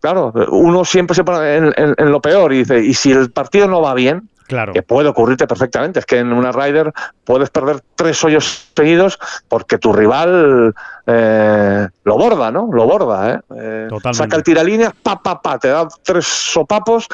[0.00, 3.30] claro, uno siempre se pone en, en- en lo peor y dice, y si el
[3.30, 4.72] partido no va bien, Claro.
[4.72, 6.00] que puede ocurrirte perfectamente.
[6.00, 6.92] Es que en una Ryder
[7.24, 9.18] puedes perder tres hoyos seguidos
[9.48, 10.74] porque tu rival
[11.06, 12.68] eh, lo borda, ¿no?
[12.72, 13.40] Lo borda, ¿eh?
[13.56, 17.08] Eh, saca el tiralíneas, pa, pa, pa, te da tres sopapos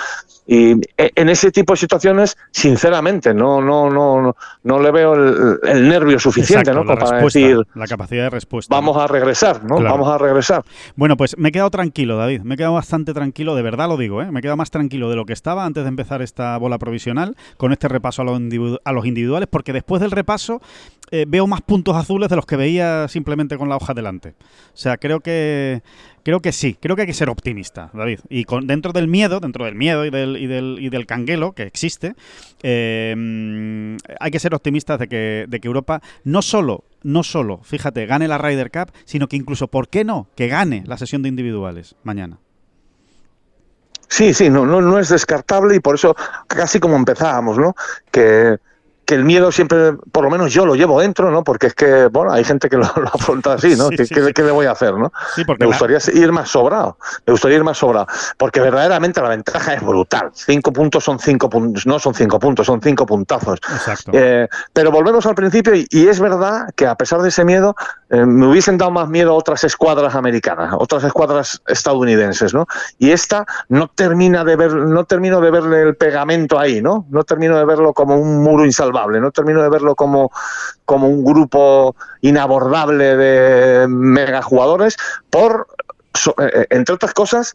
[0.47, 4.35] y e- en ese tipo de situaciones, sinceramente, no, no, no,
[4.65, 6.99] no, le veo el, el nervio suficiente, Exacto, ¿no?
[6.99, 8.75] para decir, la capacidad de respuesta.
[8.75, 9.77] vamos a regresar, ¿no?
[9.77, 9.95] Claro.
[9.99, 10.65] Vamos a regresar.
[10.97, 12.41] Bueno, pues me he quedado tranquilo, David.
[12.43, 14.31] Me he quedado bastante tranquilo, de verdad lo digo, ¿eh?
[14.33, 17.37] Me he quedado más tranquilo de lo que estaba antes de empezar esta bola provisional,
[17.57, 20.61] con este repaso a los, individu- a los individuales, porque después del repaso
[21.11, 24.31] eh, veo más puntos azules de los que veía simplemente con la hoja delante.
[24.31, 25.83] O sea, creo que
[26.23, 28.21] creo que sí, creo que hay que ser optimista, David.
[28.29, 31.53] Y con, dentro del miedo, dentro del miedo y del, y del, y del canguelo
[31.53, 32.15] que existe,
[32.63, 38.07] eh, hay que ser optimistas de que, de que Europa no solo, no solo, fíjate,
[38.07, 40.29] gane la Ryder Cup, sino que incluso, ¿por qué no?
[40.37, 42.39] Que gane la sesión de individuales mañana.
[44.09, 46.15] Sí, sí, no, no, no es descartable y por eso
[46.47, 47.75] casi como empezábamos, ¿no?
[48.11, 48.59] Que,
[49.13, 51.45] que el miedo siempre, por lo menos yo lo llevo dentro, ¿no?
[51.45, 53.91] Porque es que, bueno, hay gente que lo, afronta así, ¿no?
[53.91, 55.13] ¿Qué, le voy a hacer, no?
[55.59, 56.97] me gustaría ir más sobrado,
[57.27, 58.07] me gustaría ir más sobrado,
[58.39, 60.31] porque verdaderamente la ventaja es brutal.
[60.33, 63.61] Cinco puntos son cinco puntos, no son cinco puntos, son cinco puntazos.
[64.15, 67.75] Eh, pero volvemos al principio y, es verdad que a pesar de ese miedo,
[68.09, 72.67] eh, me hubiesen dado más miedo otras escuadras americanas, otras escuadras estadounidenses, ¿no?
[72.99, 77.05] Y esta no termina de ver, no termino de verle el pegamento ahí, ¿no?
[77.11, 80.31] No termino de verlo como un muro insalvable, no termino de verlo como,
[80.85, 84.97] como un grupo inabordable de megajugadores
[85.31, 85.69] por,
[86.39, 87.55] eh, entre otras cosas,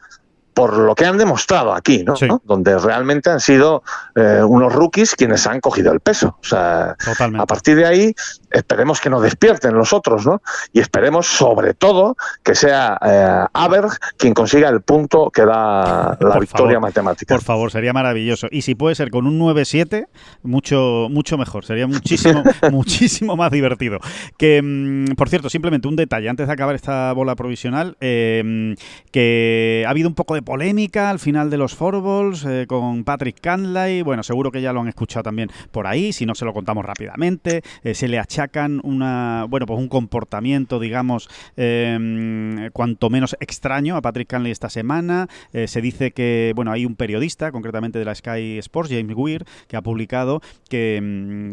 [0.58, 2.16] por lo que han demostrado aquí, ¿no?
[2.44, 3.84] Donde realmente han sido
[4.16, 6.36] eh, unos rookies quienes han cogido el peso.
[6.42, 6.96] O sea,
[7.38, 8.16] a partir de ahí
[8.50, 10.42] esperemos que nos despierten los otros, ¿no?
[10.74, 16.40] Y esperemos sobre todo que sea eh, Aberg quien consiga el punto que da la
[16.40, 17.36] victoria matemática.
[17.36, 18.48] Por favor, sería maravilloso.
[18.50, 20.08] Y si puede ser con un 9-7,
[20.42, 21.66] mucho, mucho mejor.
[21.66, 22.42] Sería muchísimo,
[22.72, 24.00] muchísimo más divertido.
[24.40, 28.74] Que, mm, por cierto, simplemente un detalle antes de acabar esta bola provisional, eh,
[29.12, 33.42] que ha habido un poco de polémica al final de los Forballs eh, con Patrick
[33.42, 34.02] Canley.
[34.02, 36.86] Bueno, seguro que ya lo han escuchado también por ahí, si no se lo contamos
[36.86, 37.64] rápidamente.
[37.84, 44.02] Eh, se le achacan una, bueno, pues un comportamiento, digamos, em, cuanto menos extraño a
[44.02, 45.28] Patrick Canley esta semana.
[45.52, 49.44] Eh, se dice que, bueno, hay un periodista, concretamente de la Sky Sports, James Weir,
[49.68, 50.40] que ha publicado
[50.70, 51.52] que, em,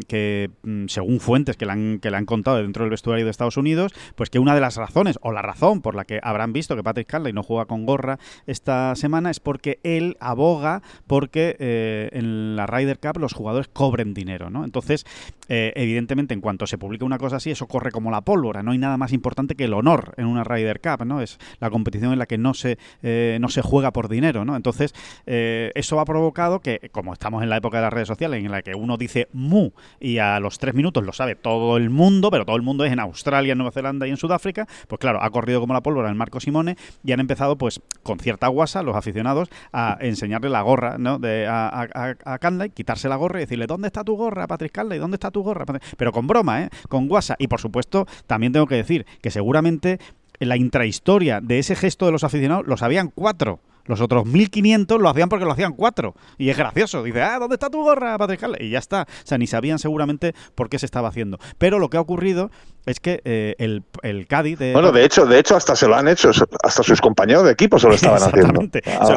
[0.63, 3.57] mm, según fuentes que le, han, que le han contado dentro del vestuario de Estados
[3.57, 6.77] Unidos, pues que una de las razones, o la razón por la que habrán visto
[6.77, 12.09] que Patrick Canley no juega con gorra esta semana es porque él aboga porque eh,
[12.13, 14.65] en la Ryder Cup los jugadores cobren dinero, ¿no?
[14.65, 15.07] Entonces,
[15.49, 18.63] eh, evidentemente, en cuanto se publica una cosa así, eso corre como la pólvora.
[18.63, 21.21] No hay nada más importante que el honor en una Ryder Cup, ¿no?
[21.21, 24.57] Es la competición en la que no se, eh, no se juega por dinero, ¿no?
[24.57, 24.95] Entonces,
[25.27, 28.63] eso ha provocado que, como estamos en la época de las redes sociales, en la
[28.63, 29.71] que uno dice mu
[30.01, 32.93] y a los tres minutos lo sabe todo el mundo, pero todo el mundo es
[32.93, 36.09] en Australia, en Nueva Zelanda y en Sudáfrica, pues claro, ha corrido como la pólvora
[36.09, 40.97] el Marco Simone y han empezado, pues, con cierta los aficionados, a enseñarle la gorra
[40.99, 41.19] ¿no?
[41.19, 44.99] de, a, a, a quitarse la gorra y decirle, ¿dónde está tu gorra, Patrick Canley?
[44.99, 45.65] ¿Dónde está tu gorra?
[45.97, 46.71] Pero con broma, ¿eh?
[46.89, 47.37] Con guasa.
[47.39, 49.99] Y por supuesto, también tengo que decir que seguramente
[50.41, 53.61] la intrahistoria de ese gesto de los aficionados lo sabían cuatro.
[53.87, 56.15] Los otros 1500 lo hacían porque lo hacían cuatro.
[56.39, 57.03] Y es gracioso.
[57.03, 58.67] Dice, ah, ¿dónde está tu gorra, Patrick Canley?
[58.67, 59.03] Y ya está.
[59.03, 61.39] O sea, ni sabían seguramente por qué se estaba haciendo.
[61.59, 62.51] Pero lo que ha ocurrido
[62.87, 64.59] es que eh, el, el Cádiz...
[64.59, 64.73] De...
[64.73, 66.31] Bueno, de hecho, de hecho, hasta se lo han hecho,
[66.63, 68.61] hasta sus compañeros de equipo se lo estaban haciendo.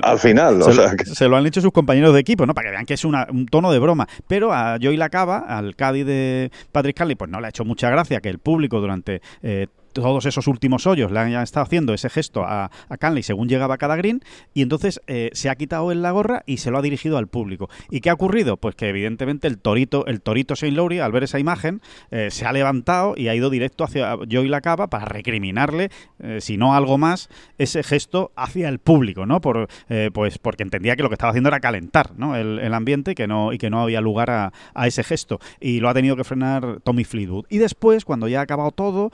[0.03, 0.61] Al, final.
[1.03, 2.53] Se, lo han hecho sus compañeros de equipo, ¿no?
[2.53, 4.07] Para que vean que es un tono de broma.
[4.28, 7.89] Pero a Joey Lacaba, al Cádiz de Patrick Canley, pues no le ha hecho mucha
[7.89, 9.22] gracia que el público durante...
[9.41, 9.68] Eh,
[10.02, 13.76] todos esos últimos hoyos le han estado haciendo ese gesto a, a Canley según llegaba
[13.76, 14.22] a cada green
[14.54, 17.28] y entonces eh, se ha quitado en la gorra y se lo ha dirigido al
[17.28, 17.70] público.
[17.89, 18.58] ¿Y qué ha ocurrido?
[18.58, 21.82] Pues que evidentemente el torito, el torito Saint Lowry, al ver esa imagen,
[22.12, 25.89] eh, se ha levantado y ha ido directo hacia Joey Lacaba para recriminarle,
[26.20, 29.41] eh, si no algo más, ese gesto hacia el público, ¿no?
[29.41, 29.68] Por,
[30.14, 32.36] pues porque entendía que lo que estaba haciendo era calentar ¿no?
[32.36, 35.39] el, ambiente y que no, y que no había lugar a, a, ese gesto.
[35.60, 37.45] Y lo ha tenido que frenar Tommy Fleetwood.
[37.50, 39.12] Y después, cuando ya ha acabado todo,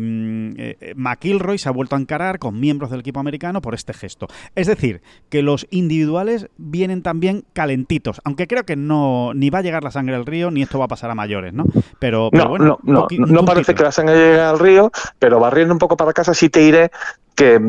[0.00, 3.92] mm, eh, McIlroy se ha vuelto a encarar con miembros del equipo americano por este
[3.92, 4.28] gesto.
[4.54, 9.62] Es decir, que los individuales vienen también calentitos, aunque creo que no ni va a
[9.62, 11.64] llegar la sangre al río ni esto va a pasar a mayores, ¿no?
[11.98, 15.96] Pero, bueno, no, no parece que la sangre llegue al río, pero barriendo un poco
[15.96, 16.90] para casa sí te diré
[17.34, 17.60] que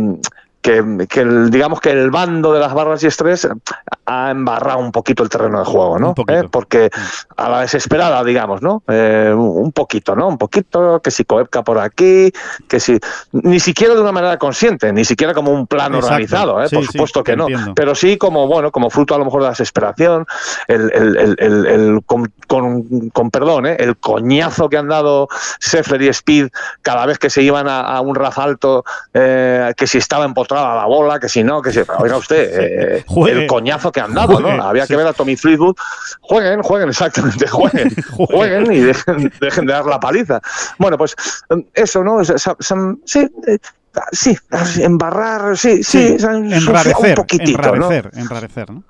[0.61, 0.77] que,
[1.21, 3.47] el, digamos que el bando de las barras y estrés
[4.05, 6.13] ha embarrado un poquito el terreno de juego, ¿no?
[6.27, 6.43] ¿Eh?
[6.49, 6.89] Porque
[7.37, 8.83] a la desesperada, digamos, ¿no?
[8.87, 10.27] Eh, un poquito, ¿no?
[10.27, 12.31] Un poquito, que si Coepca por aquí,
[12.67, 12.99] que si...
[13.31, 16.67] Ni siquiera de una manera consciente, ni siquiera como un plan organizado, ¿eh?
[16.69, 17.47] por supuesto que no.
[17.75, 20.25] Pero sí como, bueno, como fruto a lo mejor de la desesperación,
[20.67, 22.31] el, el, el, con,
[23.11, 23.77] con, perdón, ¿eh?
[23.79, 25.27] el coñazo que han dado
[25.59, 26.49] Seffler y Speed
[26.81, 28.83] cada vez que se iban a, un rafalto,
[29.13, 31.81] que si estaba en a la bola, que si no, que si.
[31.99, 34.49] Oiga usted, eh, el coñazo que han dado, ¿no?
[34.49, 35.75] Había que ver a Tommy Fleetwood.
[36.21, 40.41] Jueguen, jueguen, exactamente, jueguen, jueguen y dejen, dejen, de dar la paliza.
[40.77, 41.15] Bueno, pues
[41.73, 42.23] eso, ¿no?
[42.23, 43.57] Sí, eh,
[44.11, 44.37] sí,
[44.79, 48.21] embarrar, sí, sí, enrarecer, un poquitito, enrarecer, ¿no?
[48.21, 48.83] enrarecer, ¿no?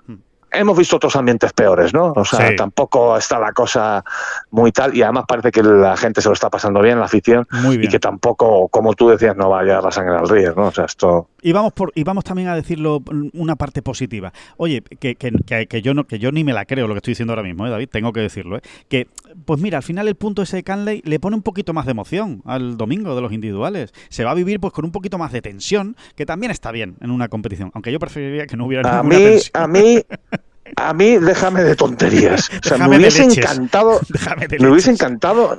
[0.52, 2.14] Hemos visto otros ambientes peores, ¿no?
[2.16, 4.04] O sea, tampoco está la cosa
[4.50, 7.48] muy tal y además parece que la gente se lo está pasando bien, la afición,
[7.72, 10.68] y que tampoco, como tú decías, no vaya la sangre al río, ¿no?
[10.68, 11.30] O sea, esto...
[11.42, 13.02] Y vamos, por, y vamos también a decirlo
[13.34, 14.32] una parte positiva.
[14.58, 15.32] Oye, que, que,
[15.68, 17.66] que, yo no, que yo ni me la creo lo que estoy diciendo ahora mismo,
[17.66, 17.90] ¿eh, David?
[17.90, 18.62] Tengo que decirlo, ¿eh?
[18.90, 19.08] Que,
[19.46, 21.92] pues mira, al final el punto ese de Canley le pone un poquito más de
[21.92, 23.94] emoción al domingo de los individuales.
[24.10, 26.96] Se va a vivir pues con un poquito más de tensión, que también está bien
[27.02, 29.64] en una competición, aunque yo preferiría que no hubiera a ninguna mí, tensión.
[29.64, 30.04] A mí
[30.76, 32.50] a mí déjame de tonterías.
[32.50, 34.00] O sea, me hubiese encantado,
[34.50, 35.58] de me hubiese encantado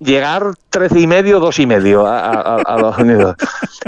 [0.00, 3.36] llegar 13 y medio, dos y medio a, a- a los Unidos.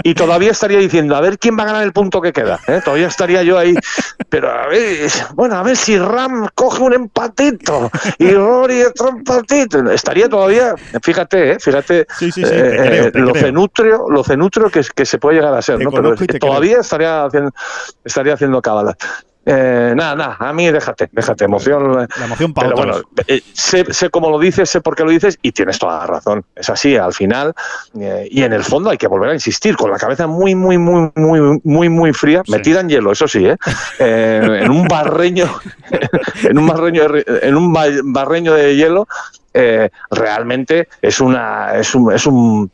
[0.03, 2.59] Y todavía estaría diciendo, a ver quién va a ganar el punto que queda.
[2.67, 2.81] ¿eh?
[2.83, 3.75] Todavía estaría yo ahí.
[4.29, 9.91] Pero a ver, bueno, a ver si Ram coge un empatito y Rory otro empatito.
[9.91, 11.57] Estaría todavía, fíjate, ¿eh?
[11.59, 13.43] fíjate Sí, sí, sí, eh, creo, eh, lo creo.
[13.43, 15.91] cenutrio, lo que, que se puede llegar a ser, ¿no?
[15.91, 17.51] Pero todavía estaría haciendo,
[18.03, 18.95] estaría haciendo cábalas.
[19.49, 22.05] Eh, nada, nada, a mí déjate, déjate, emoción.
[22.19, 23.03] La emoción para Pero otros.
[23.15, 25.99] bueno, eh, sé, sé cómo lo dices, sé por qué lo dices y tienes toda
[25.99, 26.43] la razón.
[26.53, 27.53] Es así, al final.
[27.97, 30.77] eh, y en el fondo hay que volver a insistir, con la cabeza muy, muy,
[30.77, 32.51] muy, muy, muy, muy fría, Sí.
[32.51, 33.55] metida en hielo, eso sí, ¿eh?
[33.99, 35.47] Eh, en un barreño,
[36.43, 39.07] en un barreño, de, en un ba- barreño de hielo,
[39.53, 42.69] eh, realmente es una, es un, es un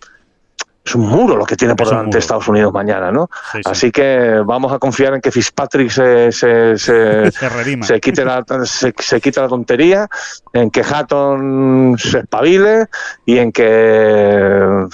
[0.86, 2.18] es un muro lo que tiene por Es delante.
[2.18, 3.30] Estados Unidos mañana, ¿no?
[3.52, 3.62] Sí, sí.
[3.66, 7.32] Así que vamos a confiar en que Fitzpatrick se, se, se,
[7.82, 10.10] Se quite la se quite la tontería,
[10.52, 12.88] en que Hatton se espabile
[13.26, 14.88] y en que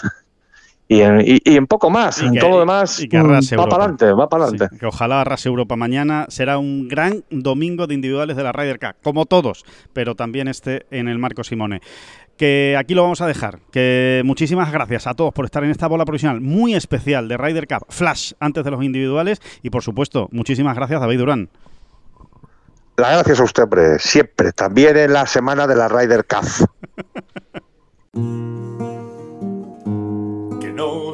[0.89, 3.17] y en, y, y en poco más, Y en que- todo lo demás y que
[3.17, 3.69] mm, arrase va Europa.
[3.77, 4.67] para adelante, va para adelante.
[4.75, 6.25] Sí, que ojalá arrase Europa mañana.
[6.29, 9.63] Será un gran domingo de individuales de la Ryder Cup, como todos,
[9.93, 11.79] pero también este en el Marco Simone.
[12.37, 13.59] Que aquí lo vamos a dejar.
[13.71, 17.67] Que muchísimas gracias a todos por estar en esta bola profesional muy especial de Ryder
[17.67, 19.41] Cup Flash antes de los individuales.
[19.61, 21.49] Y por supuesto, muchísimas gracias, David Durán.
[22.97, 26.47] Las gracias a usted, hombre, siempre, también en la semana de la Ryder Cup.